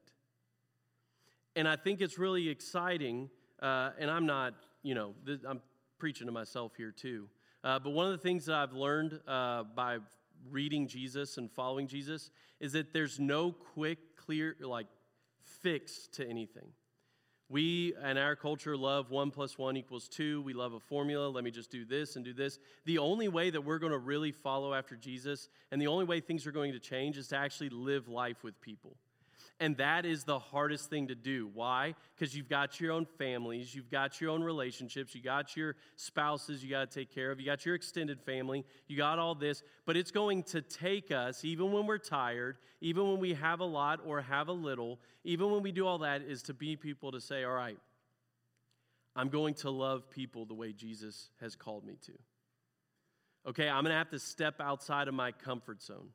And 1.56 1.68
I 1.68 1.78
think 1.78 2.02
it's 2.02 2.20
really 2.20 2.50
exciting, 2.50 3.30
uh, 3.62 3.92
and 3.98 4.12
I'm 4.12 4.26
not, 4.26 4.54
you 4.84 4.94
know, 4.94 5.16
I'm 5.48 5.62
preaching 5.98 6.28
to 6.28 6.34
myself 6.34 6.74
here 6.76 6.92
too. 6.92 7.28
Uh, 7.64 7.80
but 7.80 7.92
one 7.92 8.06
of 8.06 8.12
the 8.12 8.18
things 8.18 8.46
that 8.46 8.56
I've 8.56 8.74
learned 8.74 9.20
uh, 9.28 9.64
by 9.64 9.98
reading 10.50 10.88
Jesus 10.88 11.38
and 11.38 11.52
following 11.52 11.88
Jesus 11.88 12.30
is 12.60 12.74
that 12.74 12.94
there's 12.94 13.20
no 13.20 13.52
quick, 13.52 13.98
clear, 14.18 14.56
like 14.62 14.88
fix 15.62 16.08
to 16.14 16.28
anything. 16.28 16.68
We 17.48 17.94
and 18.02 18.18
our 18.18 18.36
culture 18.36 18.76
love 18.76 19.12
one 19.12 19.30
plus 19.30 19.58
one 19.58 19.78
equals 19.78 20.08
two. 20.08 20.42
We 20.42 20.54
love 20.54 20.74
a 20.74 20.80
formula. 20.80 21.28
Let 21.28 21.44
me 21.44 21.52
just 21.52 21.70
do 21.70 21.86
this 21.86 22.16
and 22.16 22.26
do 22.26 22.34
this. 22.34 22.58
The 22.86 22.98
only 22.98 23.28
way 23.28 23.52
that 23.52 23.62
we're 23.62 23.78
going 23.78 23.92
to 23.92 24.00
really 24.00 24.32
follow 24.32 24.74
after 24.74 24.96
Jesus 24.96 25.50
and 25.72 25.80
the 25.80 25.88
only 25.88 26.06
way 26.06 26.22
things 26.22 26.48
are 26.48 26.52
going 26.52 26.74
to 26.74 26.80
change 26.80 27.18
is 27.18 27.28
to 27.28 27.38
actually 27.38 27.70
live 27.70 28.08
life 28.08 28.44
with 28.44 28.60
people. 28.62 28.98
And 29.60 29.78
that 29.78 30.06
is 30.06 30.24
the 30.24 30.40
hardest 30.40 30.90
thing 30.90 31.08
to 31.08 31.16
do. 31.16 31.50
Why? 31.54 31.96
Because 32.14 32.36
you've 32.36 32.50
got 32.50 32.80
your 32.80 32.92
own 32.92 33.06
families, 33.18 33.74
you've 33.74 33.90
got 33.90 34.20
your 34.20 34.32
own 34.32 34.44
relationships, 34.44 35.16
you 35.16 35.22
got 35.22 35.56
your 35.56 35.76
spouses 35.96 36.64
you 36.64 36.70
got 36.70 36.90
to 36.90 37.00
take 37.00 37.14
care 37.14 37.32
of, 37.32 37.40
you 37.40 37.46
got 37.46 37.66
your 37.66 37.76
extended 37.76 38.22
family, 38.22 38.66
you 38.88 38.98
got 38.98 39.20
all 39.20 39.36
this. 39.36 39.64
But 39.86 39.98
it's 39.98 40.12
going 40.12 40.44
to 40.44 40.62
take 40.62 41.12
us, 41.12 41.46
even 41.46 41.72
when 41.72 41.86
we're 41.86 41.98
tired, 41.98 42.58
even 42.82 43.10
when 43.10 43.20
we 43.20 43.34
have 43.34 43.60
a 43.60 43.66
lot 43.66 44.00
or 44.06 44.22
have 44.22 44.48
a 44.48 44.54
little, 44.54 45.00
even 45.24 45.52
when 45.52 45.64
we 45.64 45.72
do 45.72 45.88
all 45.88 46.00
that, 46.00 46.22
is 46.22 46.44
to 46.44 46.54
be 46.54 46.76
people 46.76 47.12
to 47.12 47.22
say, 47.22 47.44
all 47.44 47.54
right, 47.54 47.78
I'm 49.16 49.30
going 49.30 49.54
to 49.56 49.70
love 49.70 50.10
people 50.10 50.46
the 50.46 50.54
way 50.54 50.74
Jesus 50.74 51.30
has 51.40 51.56
called 51.56 51.86
me 51.86 51.98
to. 52.06 52.14
Okay, 53.48 53.70
I'm 53.70 53.84
going 53.84 53.94
to 53.94 53.98
have 53.98 54.10
to 54.10 54.20
step 54.20 54.56
outside 54.60 55.08
of 55.08 55.14
my 55.14 55.32
comfort 55.32 55.82
zone. 55.82 56.10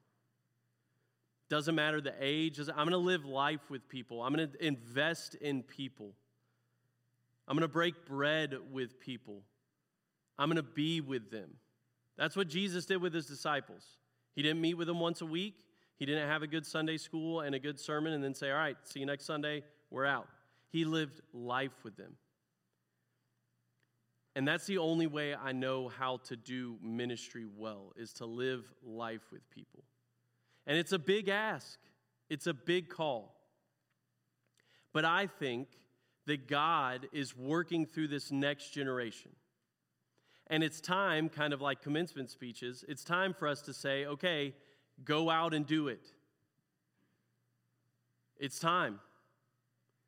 Doesn't 1.50 1.74
matter 1.74 2.00
the 2.00 2.14
age. 2.20 2.60
I'm 2.60 2.76
going 2.76 2.90
to 2.90 2.96
live 2.96 3.24
life 3.24 3.68
with 3.68 3.88
people. 3.88 4.22
I'm 4.22 4.32
going 4.32 4.48
to 4.48 4.64
invest 4.64 5.34
in 5.34 5.64
people. 5.64 6.12
I'm 7.48 7.56
going 7.56 7.68
to 7.68 7.72
break 7.72 8.06
bread 8.06 8.54
with 8.70 9.00
people. 9.00 9.42
I'm 10.38 10.48
going 10.48 10.56
to 10.56 10.62
be 10.62 11.00
with 11.00 11.32
them. 11.32 11.50
That's 12.16 12.36
what 12.36 12.48
Jesus 12.48 12.86
did 12.86 13.02
with 13.02 13.12
his 13.12 13.26
disciples. 13.26 13.84
He 14.36 14.42
didn't 14.42 14.60
meet 14.60 14.74
with 14.74 14.86
them 14.86 15.00
once 15.00 15.22
a 15.22 15.26
week. 15.26 15.54
He 15.96 16.06
didn't 16.06 16.28
have 16.28 16.42
a 16.42 16.46
good 16.46 16.64
Sunday 16.64 16.96
school 16.96 17.40
and 17.40 17.54
a 17.54 17.58
good 17.58 17.80
sermon 17.80 18.12
and 18.12 18.22
then 18.22 18.34
say, 18.34 18.50
All 18.50 18.56
right, 18.56 18.76
see 18.84 19.00
you 19.00 19.06
next 19.06 19.26
Sunday, 19.26 19.64
we're 19.90 20.06
out. 20.06 20.28
He 20.70 20.84
lived 20.84 21.20
life 21.34 21.72
with 21.82 21.96
them. 21.96 22.14
And 24.36 24.46
that's 24.46 24.66
the 24.66 24.78
only 24.78 25.08
way 25.08 25.34
I 25.34 25.50
know 25.50 25.88
how 25.88 26.18
to 26.28 26.36
do 26.36 26.78
ministry 26.80 27.44
well, 27.58 27.92
is 27.96 28.12
to 28.14 28.26
live 28.26 28.64
life 28.84 29.22
with 29.32 29.42
people. 29.50 29.82
And 30.66 30.78
it's 30.78 30.92
a 30.92 30.98
big 30.98 31.28
ask, 31.28 31.78
it's 32.28 32.46
a 32.46 32.54
big 32.54 32.88
call. 32.88 33.34
But 34.92 35.04
I 35.04 35.26
think 35.26 35.68
that 36.26 36.48
God 36.48 37.08
is 37.12 37.36
working 37.36 37.86
through 37.86 38.08
this 38.08 38.30
next 38.30 38.70
generation. 38.70 39.32
And 40.48 40.64
it's 40.64 40.80
time, 40.80 41.28
kind 41.28 41.52
of 41.52 41.60
like 41.60 41.80
commencement 41.80 42.30
speeches, 42.30 42.84
it's 42.88 43.04
time 43.04 43.34
for 43.34 43.46
us 43.46 43.62
to 43.62 43.72
say, 43.72 44.04
okay, 44.06 44.54
go 45.04 45.30
out 45.30 45.54
and 45.54 45.66
do 45.66 45.88
it. 45.88 46.06
It's 48.38 48.58
time. 48.58 49.00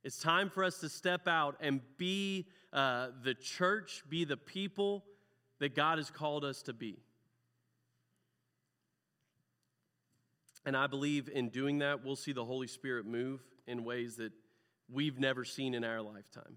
It's 0.03 0.19
time 0.19 0.51
for 0.51 0.65
us 0.65 0.79
to 0.81 0.89
step 0.89 1.29
out 1.29 1.57
and 1.61 1.81
be 1.97 2.49
uh, 2.73 3.09
the 3.23 3.35
church, 3.35 4.03
be 4.09 4.25
the 4.25 4.37
people 4.37 5.05
that 5.61 5.77
God 5.77 5.99
has 5.99 6.11
called 6.11 6.45
us 6.45 6.63
to 6.63 6.73
be. 6.73 6.99
And 10.65 10.77
I 10.77 10.87
believe 10.87 11.29
in 11.29 11.49
doing 11.49 11.79
that, 11.79 12.05
we'll 12.05 12.17
see 12.17 12.33
the 12.33 12.45
Holy 12.45 12.69
Spirit 12.69 13.07
move 13.07 13.43
in 13.67 13.85
ways 13.85 14.17
that 14.17 14.33
we've 14.91 15.19
never 15.19 15.45
seen 15.45 15.75
in 15.75 15.85
our 15.85 16.01
lifetime. 16.01 16.57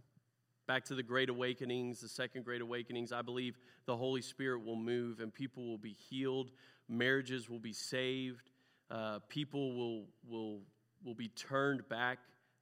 Back 0.67 0.85
to 0.85 0.95
the 0.95 1.03
Great 1.03 1.29
Awakenings, 1.29 2.01
the 2.01 2.07
second 2.07 2.43
Great 2.43 2.61
Awakenings, 2.61 3.11
I 3.11 3.21
believe 3.21 3.57
the 3.85 3.95
Holy 3.95 4.21
Spirit 4.21 4.63
will 4.65 4.75
move 4.75 5.19
and 5.19 5.33
people 5.33 5.67
will 5.67 5.77
be 5.77 5.95
healed, 6.09 6.51
marriages 6.87 7.49
will 7.49 7.59
be 7.59 7.73
saved, 7.73 8.51
uh, 8.89 9.19
people 9.29 9.75
will, 9.75 10.05
will, 10.27 10.61
will 11.03 11.15
be 11.15 11.29
turned 11.29 11.87
back 11.89 12.19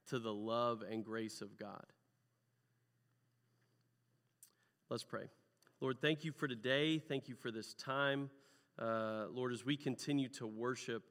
to 0.08 0.18
the 0.18 0.32
love 0.32 0.82
and 0.82 1.04
grace 1.04 1.40
of 1.40 1.58
God. 1.58 1.84
Let's 4.90 5.04
pray. 5.04 5.24
Lord, 5.80 5.96
thank 6.00 6.24
you 6.24 6.32
for 6.32 6.46
today. 6.46 6.98
Thank 6.98 7.28
you 7.28 7.34
for 7.34 7.50
this 7.50 7.74
time. 7.74 8.30
Uh, 8.78 9.26
Lord, 9.30 9.52
as 9.52 9.64
we 9.64 9.76
continue 9.76 10.28
to 10.30 10.46
worship, 10.46 11.02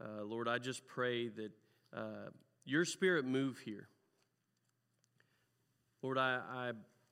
uh, 0.00 0.24
Lord, 0.24 0.48
I 0.48 0.58
just 0.58 0.86
pray 0.86 1.28
that 1.28 1.50
uh, 1.94 2.30
your 2.64 2.84
spirit 2.84 3.24
move 3.24 3.58
here. 3.58 3.88
Lord, 6.02 6.16
I, 6.16 6.40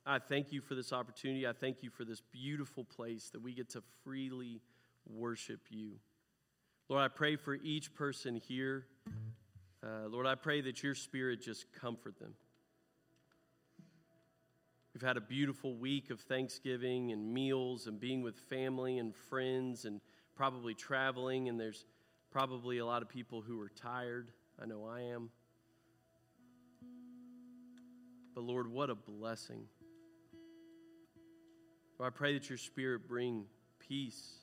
I, 0.07 0.15
I 0.15 0.19
thank 0.19 0.53
you 0.53 0.63
for 0.63 0.75
this 0.75 0.93
opportunity. 0.93 1.47
I 1.47 1.53
thank 1.53 1.83
you 1.83 1.91
for 1.91 2.05
this 2.05 2.23
beautiful 2.33 2.85
place 2.85 3.29
that 3.31 3.43
we 3.43 3.53
get 3.53 3.71
to 3.71 3.83
freely 4.03 4.63
worship 5.07 5.61
you. 5.69 5.97
Lord, 6.89 7.03
I 7.03 7.09
pray 7.09 7.37
for 7.37 7.55
each 7.55 7.95
person 7.95 8.37
here. 8.37 8.87
Uh, 9.83 10.09
Lord, 10.09 10.27
I 10.27 10.35
pray 10.35 10.63
that 10.63 10.83
your 10.83 10.95
spirit 10.95 11.43
just 11.43 11.71
comfort 11.73 12.19
them. 12.19 12.33
We've 14.95 15.07
had 15.07 15.19
a 15.19 15.21
beautiful 15.21 15.77
week 15.77 16.11
of 16.11 16.21
Thanksgiving 16.21 17.13
and 17.13 17.33
meals 17.33 17.87
and 17.87 18.01
being 18.01 18.23
with 18.23 18.39
family 18.39 18.99
and 18.99 19.15
friends 19.15 19.85
and 19.85 20.01
probably 20.35 20.75
traveling, 20.75 21.49
and 21.49 21.61
there's 21.61 21.85
Probably 22.31 22.79
a 22.79 22.87
lot 22.87 23.03
of 23.03 23.09
people 23.09 23.43
who 23.43 23.61
are 23.61 23.71
tired. 23.71 24.31
I 24.61 24.67
know 24.67 24.87
I 24.87 25.01
am. 25.03 25.31
But 28.35 28.45
Lord, 28.45 28.71
what 28.71 28.91
a 28.91 28.95
blessing. 28.95 29.65
Lord, 31.99 32.13
I 32.13 32.17
pray 32.17 32.35
that 32.35 32.49
your 32.49 32.59
spirit 32.59 33.09
bring 33.09 33.47
peace, 33.89 34.35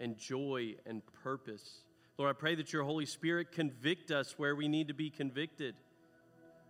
and 0.00 0.16
joy 0.16 0.74
and 0.86 1.02
purpose. 1.22 1.80
Lord, 2.18 2.30
I 2.30 2.38
pray 2.38 2.54
that 2.56 2.72
your 2.72 2.84
Holy 2.84 3.06
Spirit 3.06 3.52
convict 3.52 4.10
us 4.10 4.38
where 4.38 4.54
we 4.54 4.68
need 4.68 4.88
to 4.88 4.94
be 4.94 5.10
convicted. 5.10 5.74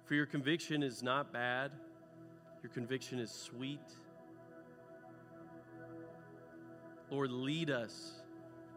For 0.05 0.15
your 0.15 0.27
conviction 0.27 0.83
is 0.83 1.03
not 1.03 1.33
bad, 1.33 1.73
your 2.63 2.71
conviction 2.71 3.19
is 3.19 3.31
sweet. 3.31 3.81
Lord, 7.11 7.31
lead 7.31 7.71
us, 7.71 8.13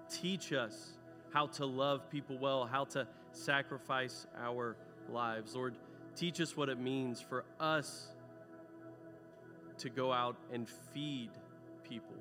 teach 0.09 0.53
us 0.53 0.93
how 1.33 1.47
to 1.47 1.65
love 1.65 2.09
people 2.09 2.37
well, 2.37 2.65
how 2.65 2.85
to 2.85 3.07
sacrifice 3.31 4.27
our 4.37 4.75
lives. 5.09 5.55
Lord, 5.55 5.75
teach 6.15 6.41
us 6.41 6.55
what 6.57 6.69
it 6.69 6.79
means 6.79 7.21
for 7.21 7.45
us 7.59 8.07
to 9.77 9.89
go 9.89 10.11
out 10.11 10.35
and 10.51 10.69
feed 10.93 11.31
people 11.87 12.15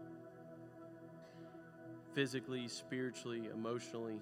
physically, 2.14 2.68
spiritually, 2.68 3.42
emotionally. 3.52 4.20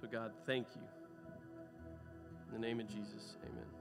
So, 0.00 0.08
God, 0.10 0.32
thank 0.46 0.66
you. 0.74 0.82
In 2.48 2.60
the 2.60 2.66
name 2.66 2.80
of 2.80 2.88
Jesus, 2.88 3.36
amen. 3.44 3.77